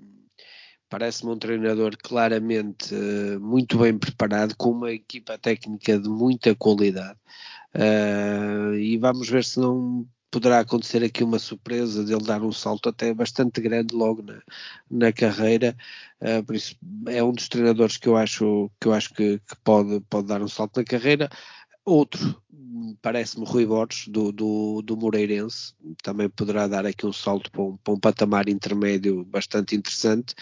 Parece-me 0.89 1.33
um 1.33 1.39
treinador 1.39 1.97
claramente 2.03 2.95
uh, 2.95 3.41
muito 3.41 3.79
bem 3.79 3.97
preparado, 3.97 4.55
com 4.57 4.73
uma 4.73 4.93
equipa 4.93 5.39
técnica 5.39 5.99
de 5.99 6.09
muita 6.09 6.55
qualidade. 6.55 7.19
Uh, 7.75 8.75
e 8.75 8.99
vamos 8.99 9.29
ver 9.29 9.45
se 9.45 9.59
não 9.59 10.07
poderá 10.33 10.61
acontecer 10.61 11.05
aqui 11.05 11.23
uma 11.23 11.39
surpresa 11.39 12.03
dele 12.03 12.25
dar 12.25 12.43
um 12.43 12.51
salto 12.51 12.89
até 12.89 13.13
bastante 13.13 13.61
grande 13.61 13.95
logo 13.95 14.23
na, 14.23 14.41
na 14.91 15.13
carreira. 15.13 15.77
Uh, 16.21 16.43
por 16.43 16.57
isso 16.57 16.75
é 17.07 17.23
um 17.23 17.33
dos 17.33 17.49
treinadores 17.49 17.99
que 17.99 18.09
eu 18.09 18.17
acho 18.17 18.71
que 18.81 18.89
eu 18.89 18.95
acho 18.95 19.13
que, 19.13 19.39
que, 19.39 19.57
pode, 19.63 20.01
pode 20.09 20.27
dar 20.27 20.43
um 20.43 20.49
salto 20.49 20.79
na 20.79 20.85
carreira 20.85 21.29
outro, 21.85 22.41
parece-me 23.01 23.47
Rui 23.47 23.65
Borges, 23.65 24.09
do, 24.09 24.33
do, 24.33 24.83
do, 24.83 24.97
Moreirense, 24.97 25.75
também 26.03 26.29
poderá 26.29 26.67
dar 26.67 26.85
aqui 26.85 27.07
um 27.07 27.13
salto 27.13 27.51
para 27.51 27.63
um, 27.63 27.77
para 27.77 27.95
um 27.95 27.99
patamar 27.99 28.49
intermédio 28.49 29.25
bastante 29.25 29.75
interessante. 29.75 30.35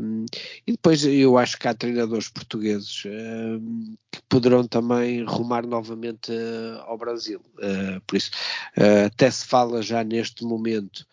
Um, 0.00 0.24
e 0.66 0.72
depois 0.72 1.04
eu 1.04 1.36
acho 1.36 1.58
que 1.58 1.68
há 1.68 1.74
treinadores 1.74 2.28
portugueses 2.28 3.02
um, 3.06 3.96
que 4.10 4.20
poderão 4.28 4.66
também 4.66 5.24
rumar 5.24 5.66
novamente 5.66 6.32
uh, 6.32 6.80
ao 6.86 6.96
Brasil. 6.96 7.40
Uh, 7.56 8.00
por 8.06 8.16
isso, 8.16 8.30
uh, 8.76 9.06
até 9.06 9.30
se 9.30 9.44
fala 9.46 9.82
já 9.82 10.02
neste 10.04 10.44
momento 10.44 11.06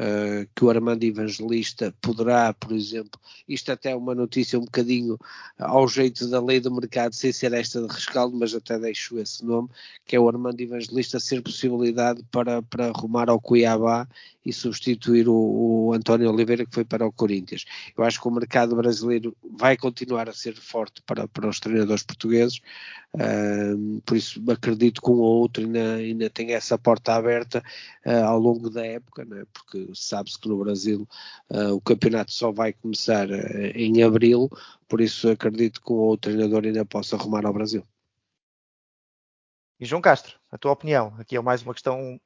Uh, 0.00 0.48
que 0.56 0.64
o 0.64 0.70
Armando 0.70 1.04
Evangelista 1.04 1.94
poderá, 2.00 2.54
por 2.54 2.72
exemplo, 2.72 3.20
isto 3.46 3.70
até 3.70 3.90
é 3.90 3.94
uma 3.94 4.14
notícia 4.14 4.58
um 4.58 4.64
bocadinho 4.64 5.18
ao 5.58 5.86
jeito 5.86 6.26
da 6.28 6.40
lei 6.40 6.58
do 6.58 6.74
mercado, 6.74 7.14
sem 7.14 7.30
ser 7.30 7.52
esta 7.52 7.82
de 7.82 7.92
rescaldo, 7.92 8.34
mas 8.34 8.54
até 8.54 8.78
deixo 8.78 9.18
esse 9.18 9.44
nome, 9.44 9.68
que 10.06 10.16
é 10.16 10.20
o 10.20 10.26
Armando 10.26 10.58
Evangelista 10.58 11.20
ser 11.20 11.42
possibilidade 11.42 12.22
para, 12.30 12.62
para 12.62 12.86
arrumar 12.86 13.28
ao 13.28 13.38
Cuiabá 13.38 14.08
e 14.44 14.52
substituir 14.52 15.28
o, 15.28 15.34
o, 15.34 15.92
António 15.92 16.30
Oliveira 16.32 16.64
que 16.64 16.74
foi 16.74 16.84
para 16.84 17.06
o 17.06 17.12
Corinthians. 17.12 17.66
Eu 17.96 18.04
acho 18.04 18.20
que 18.20 18.26
o 18.26 18.30
mercado 18.30 18.74
brasileiro 18.74 19.36
vai 19.42 19.76
continuar 19.76 20.28
a 20.28 20.32
ser 20.32 20.54
forte 20.56 21.02
para, 21.02 21.28
para 21.28 21.48
os 21.48 21.60
treinadores 21.60 22.02
portugueses, 22.02 22.60
uh, 23.14 24.00
por 24.02 24.16
isso 24.16 24.42
acredito 24.50 25.00
que 25.00 25.10
um 25.10 25.20
ou 25.20 25.40
outro 25.40 25.62
ainda, 25.62 25.94
ainda 25.94 26.30
tem 26.30 26.52
essa 26.52 26.78
porta 26.78 27.14
aberta 27.14 27.62
uh, 28.06 28.24
ao 28.24 28.38
longo 28.38 28.70
da 28.70 28.84
época, 28.84 29.24
né? 29.24 29.44
porque 29.52 29.90
sabe-se 29.94 30.38
que 30.38 30.48
no 30.48 30.58
Brasil 30.58 31.08
uh, 31.50 31.74
o 31.74 31.80
campeonato 31.80 32.32
só 32.32 32.50
vai 32.52 32.72
começar 32.72 33.28
em 33.74 34.02
abril, 34.02 34.48
por 34.88 35.00
isso 35.00 35.30
acredito 35.30 35.80
que 35.80 35.92
um 35.92 35.96
ou 35.96 36.08
outro 36.08 36.30
treinador 36.30 36.64
ainda 36.64 36.84
possa 36.84 37.16
arrumar 37.16 37.46
ao 37.46 37.52
Brasil. 37.52 37.84
E 39.80 39.86
João 39.86 40.02
Castro, 40.02 40.38
a 40.52 40.58
tua 40.58 40.72
opinião? 40.72 41.14
Aqui 41.18 41.36
é 41.36 41.40
mais 41.40 41.62
uma 41.62 41.72
questão 41.72 42.20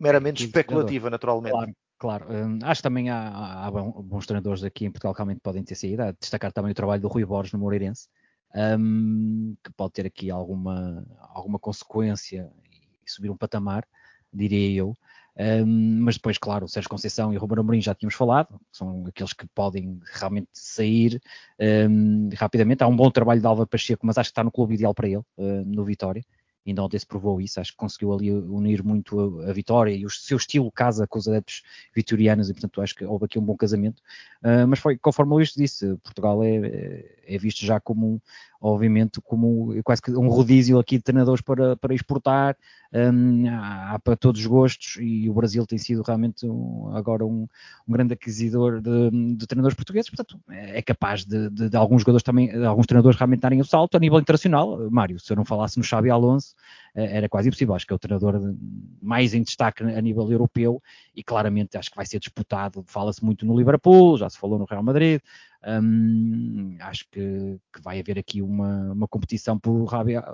meramente 0.00 0.44
especulativa, 0.44 1.10
naturalmente. 1.10 1.52
Claro, 1.52 1.76
claro. 1.98 2.26
Hum, 2.32 2.58
acho 2.62 2.78
que 2.78 2.82
também 2.82 3.10
há, 3.10 3.66
há, 3.66 3.70
bons 3.70 4.26
treinadores 4.26 4.64
aqui 4.64 4.86
em 4.86 4.90
Portugal 4.90 5.12
que 5.12 5.18
realmente 5.18 5.40
podem 5.40 5.62
ter 5.62 5.74
saído. 5.74 6.02
A 6.02 6.12
destacar 6.12 6.50
também 6.50 6.72
o 6.72 6.74
trabalho 6.74 7.02
do 7.02 7.08
Rui 7.08 7.24
Borges 7.24 7.52
no 7.52 7.58
Moreirense, 7.58 8.08
um, 8.54 9.56
que 9.62 9.72
pode 9.72 9.92
ter 9.92 10.06
aqui 10.06 10.30
alguma, 10.30 11.04
alguma 11.20 11.58
consequência 11.58 12.50
e 13.04 13.10
subir 13.10 13.30
um 13.30 13.36
patamar, 13.36 13.86
diria 14.32 14.80
eu. 14.80 14.94
Um, 15.36 16.00
mas 16.02 16.14
depois, 16.14 16.38
claro, 16.38 16.64
o 16.64 16.68
Sérgio 16.68 16.88
Conceição 16.88 17.32
e 17.32 17.36
o 17.36 17.40
Ruben 17.40 17.58
Amorim 17.58 17.80
já 17.80 17.92
tínhamos 17.92 18.14
falado, 18.14 18.60
são 18.70 19.04
aqueles 19.06 19.32
que 19.32 19.46
podem 19.48 20.00
realmente 20.12 20.48
sair 20.52 21.20
um, 21.90 22.28
rapidamente. 22.36 22.84
Há 22.84 22.86
um 22.86 22.94
bom 22.94 23.10
trabalho 23.10 23.40
de 23.40 23.46
Alva 23.46 23.66
Pacheco, 23.66 24.06
mas 24.06 24.16
acho 24.16 24.28
que 24.28 24.32
está 24.32 24.44
no 24.44 24.52
clube 24.52 24.74
ideal 24.74 24.94
para 24.94 25.08
ele, 25.08 25.16
uh, 25.16 25.64
no 25.66 25.84
Vitória 25.84 26.24
ainda 26.66 26.82
ontem 26.82 26.98
se 26.98 27.06
provou 27.06 27.40
isso, 27.40 27.60
acho 27.60 27.72
que 27.72 27.76
conseguiu 27.76 28.12
ali 28.12 28.32
unir 28.32 28.82
muito 28.82 29.42
a, 29.42 29.50
a 29.50 29.52
vitória 29.52 29.92
e 29.92 30.06
o 30.06 30.10
seu 30.10 30.36
estilo 30.36 30.70
casa 30.70 31.06
com 31.06 31.18
os 31.18 31.28
adeptos 31.28 31.62
vitorianos 31.94 32.48
e 32.48 32.52
portanto 32.52 32.80
acho 32.80 32.94
que 32.94 33.04
houve 33.04 33.26
aqui 33.26 33.38
um 33.38 33.44
bom 33.44 33.56
casamento, 33.56 34.00
uh, 34.42 34.66
mas 34.66 34.78
foi 34.78 34.96
conforme 34.96 35.32
o 35.32 35.36
Luís 35.36 35.52
disse, 35.54 35.96
Portugal 36.02 36.42
é, 36.42 37.04
é 37.26 37.38
visto 37.38 37.64
já 37.64 37.78
como 37.80 38.20
obviamente 38.64 39.20
como 39.20 39.74
quase 39.82 40.00
que 40.00 40.10
um 40.10 40.28
rodízio 40.28 40.78
aqui 40.78 40.96
de 40.96 41.02
treinadores 41.02 41.42
para, 41.42 41.76
para 41.76 41.94
exportar, 41.94 42.56
um, 42.94 43.46
há, 43.46 44.00
para 44.02 44.16
todos 44.16 44.40
os 44.40 44.46
gostos 44.46 44.96
e 45.00 45.28
o 45.28 45.34
Brasil 45.34 45.66
tem 45.66 45.76
sido 45.76 46.00
realmente 46.00 46.46
um, 46.46 46.90
agora 46.94 47.26
um, 47.26 47.46
um, 47.86 47.92
grande 47.92 48.14
aquisitor 48.14 48.80
de, 48.80 49.36
de, 49.36 49.46
treinadores 49.46 49.76
portugueses, 49.76 50.08
portanto 50.08 50.40
é 50.48 50.80
capaz 50.80 51.26
de, 51.26 51.50
de, 51.50 51.68
de, 51.68 51.76
alguns 51.76 52.00
jogadores 52.00 52.22
também, 52.22 52.64
alguns 52.64 52.86
treinadores 52.86 53.18
realmente 53.18 53.40
darem 53.40 53.60
o 53.60 53.64
salto 53.66 53.96
a 53.96 54.00
nível 54.00 54.18
internacional. 54.18 54.90
Mário, 54.90 55.20
se 55.20 55.30
eu 55.30 55.36
não 55.36 55.44
falasse 55.44 55.76
no 55.76 55.84
Xabi 55.84 56.08
Alonso, 56.08 56.54
era 56.94 57.28
quase 57.28 57.48
impossível, 57.48 57.74
acho 57.74 57.86
que 57.86 57.92
é 57.92 57.96
o 57.96 57.98
treinador 57.98 58.54
mais 59.02 59.34
em 59.34 59.42
destaque 59.42 59.82
a 59.82 60.00
nível 60.00 60.30
europeu 60.30 60.80
e 61.14 61.22
claramente 61.24 61.76
acho 61.76 61.90
que 61.90 61.96
vai 61.96 62.06
ser 62.06 62.20
disputado, 62.20 62.84
fala-se 62.86 63.24
muito 63.24 63.44
no 63.44 63.56
Liverpool, 63.56 64.16
já 64.16 64.30
se 64.30 64.38
falou 64.38 64.58
no 64.58 64.64
Real 64.64 64.82
Madrid, 64.82 65.20
um, 65.66 66.76
acho 66.80 67.06
que, 67.10 67.58
que, 67.72 67.82
vai 67.82 67.98
haver 67.98 68.18
aqui 68.18 68.42
uma, 68.42 68.92
uma 68.92 69.08
competição 69.08 69.58
por 69.58 69.88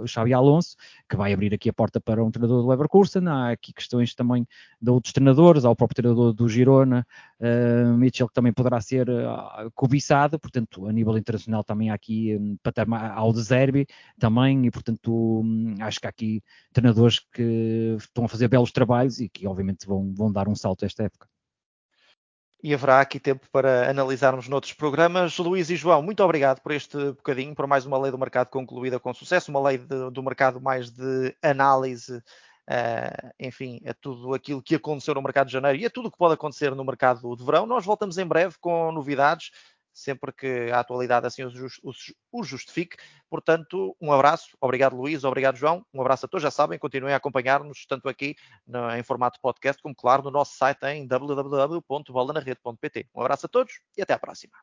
Xabi 0.07 0.35
Alonso, 0.35 0.77
que 1.09 1.17
vai 1.17 1.33
abrir 1.33 1.55
aqui 1.55 1.69
a 1.69 1.73
porta 1.73 2.01
para 2.01 2.23
um 2.23 2.31
treinador 2.31 2.63
do 2.63 2.69
Leverkusen. 2.69 3.29
Há 3.29 3.51
aqui 3.53 3.73
questões 3.73 4.13
também 4.13 4.47
de 4.83 4.91
outros 4.91 5.13
treinadores, 5.13 5.65
há 5.65 5.71
o 5.71 5.77
próprio 5.77 5.95
treinador 5.95 6.33
do 6.33 6.49
Girona, 6.49 7.07
uh, 7.41 7.97
Mitchell, 7.97 8.29
que 8.29 8.35
também 8.35 8.53
poderá 8.53 8.81
ser 8.81 9.09
uh, 9.09 9.71
cobiçado. 9.75 10.39
Portanto, 10.39 10.87
a 10.87 10.93
nível 10.93 11.17
internacional 11.17 11.65
também 11.65 11.91
há 11.91 11.95
aqui 11.95 12.37
um, 12.37 12.57
patamar, 12.63 13.13
ao 13.17 13.33
de 13.33 13.43
Zerbi 13.43 13.87
também, 14.19 14.67
e 14.67 14.71
portanto 14.71 15.41
um, 15.41 15.75
acho 15.81 16.01
que 16.01 16.07
há 16.07 16.11
aqui 16.11 16.43
treinadores 16.73 17.21
que 17.33 17.97
estão 17.99 18.25
a 18.25 18.29
fazer 18.29 18.49
belos 18.49 18.73
trabalhos 18.73 19.21
e 19.21 19.29
que 19.29 19.47
obviamente 19.47 19.87
vão, 19.87 20.13
vão 20.15 20.31
dar 20.31 20.49
um 20.49 20.55
salto 20.55 20.85
a 20.85 20.87
esta 20.87 21.05
época 21.05 21.29
e 22.63 22.75
haverá 22.75 23.01
aqui 23.01 23.19
tempo 23.19 23.47
para 23.51 23.89
analisarmos 23.91 24.49
noutros 24.49 24.73
programas. 24.73 25.37
Luís 25.39 25.71
e 25.71 25.77
João, 25.77 26.03
muito 26.03 26.23
obrigado 26.23 26.61
por 26.61 26.73
este 26.73 26.97
bocadinho, 26.97 27.55
por 27.55 27.67
mais 27.67 27.87
uma 27.87 27.99
lei 27.99 28.11
do 28.11 28.19
mercado 28.19 28.49
concluída 28.49 29.01
com 29.01 29.15
sucesso, 29.15 29.51
uma 29.51 29.61
lei 29.63 29.79
de, 29.79 30.11
do 30.11 30.23
mercado 30.23 30.61
mais 30.61 30.91
de 30.91 31.35
análise, 31.43 32.23
uh, 32.69 33.31
enfim, 33.39 33.81
a 33.87 33.95
tudo 33.95 34.35
aquilo 34.35 34.63
que 34.63 34.75
aconteceu 34.75 35.15
no 35.15 35.23
mercado 35.23 35.47
de 35.47 35.53
janeiro 35.53 35.79
e 35.79 35.87
a 35.87 35.91
tudo 35.91 36.09
o 36.09 36.11
que 36.11 36.19
pode 36.19 36.35
acontecer 36.35 36.75
no 36.75 36.85
mercado 36.85 37.37
de 37.37 37.45
verão. 37.45 37.67
Nós 37.67 37.85
voltamos 37.85 38.19
em 38.19 38.27
breve 38.27 38.57
com 38.61 38.91
novidades 38.93 39.51
sempre 39.93 40.33
que 40.33 40.71
a 40.73 40.81
atualidade 40.81 41.27
assim 41.27 41.43
o 42.33 42.43
justifique. 42.43 42.97
Portanto, 43.29 43.95
um 44.01 44.13
abraço, 44.13 44.57
obrigado 44.61 44.97
Luís, 44.97 45.25
obrigado 45.25 45.57
João, 45.57 45.85
um 45.93 46.01
abraço 46.01 46.27
a 46.27 46.29
todos, 46.29 46.43
já 46.43 46.51
sabem, 46.51 46.79
continuem 46.79 47.15
a 47.15 47.17
acompanhar-nos 47.17 47.87
tanto 47.87 48.09
aqui 48.09 48.37
no, 48.67 48.91
em 48.95 49.03
formato 49.03 49.41
podcast 49.41 49.83
como, 49.83 49.95
claro, 49.95 50.23
no 50.23 50.31
nosso 50.31 50.57
site 50.57 50.85
em 50.87 51.07
www.bolanarrede.pt. 51.07 53.09
Um 53.15 53.21
abraço 53.21 53.47
a 53.47 53.49
todos 53.49 53.81
e 53.97 54.03
até 54.03 54.15
à 54.15 54.19
próxima. 54.19 54.55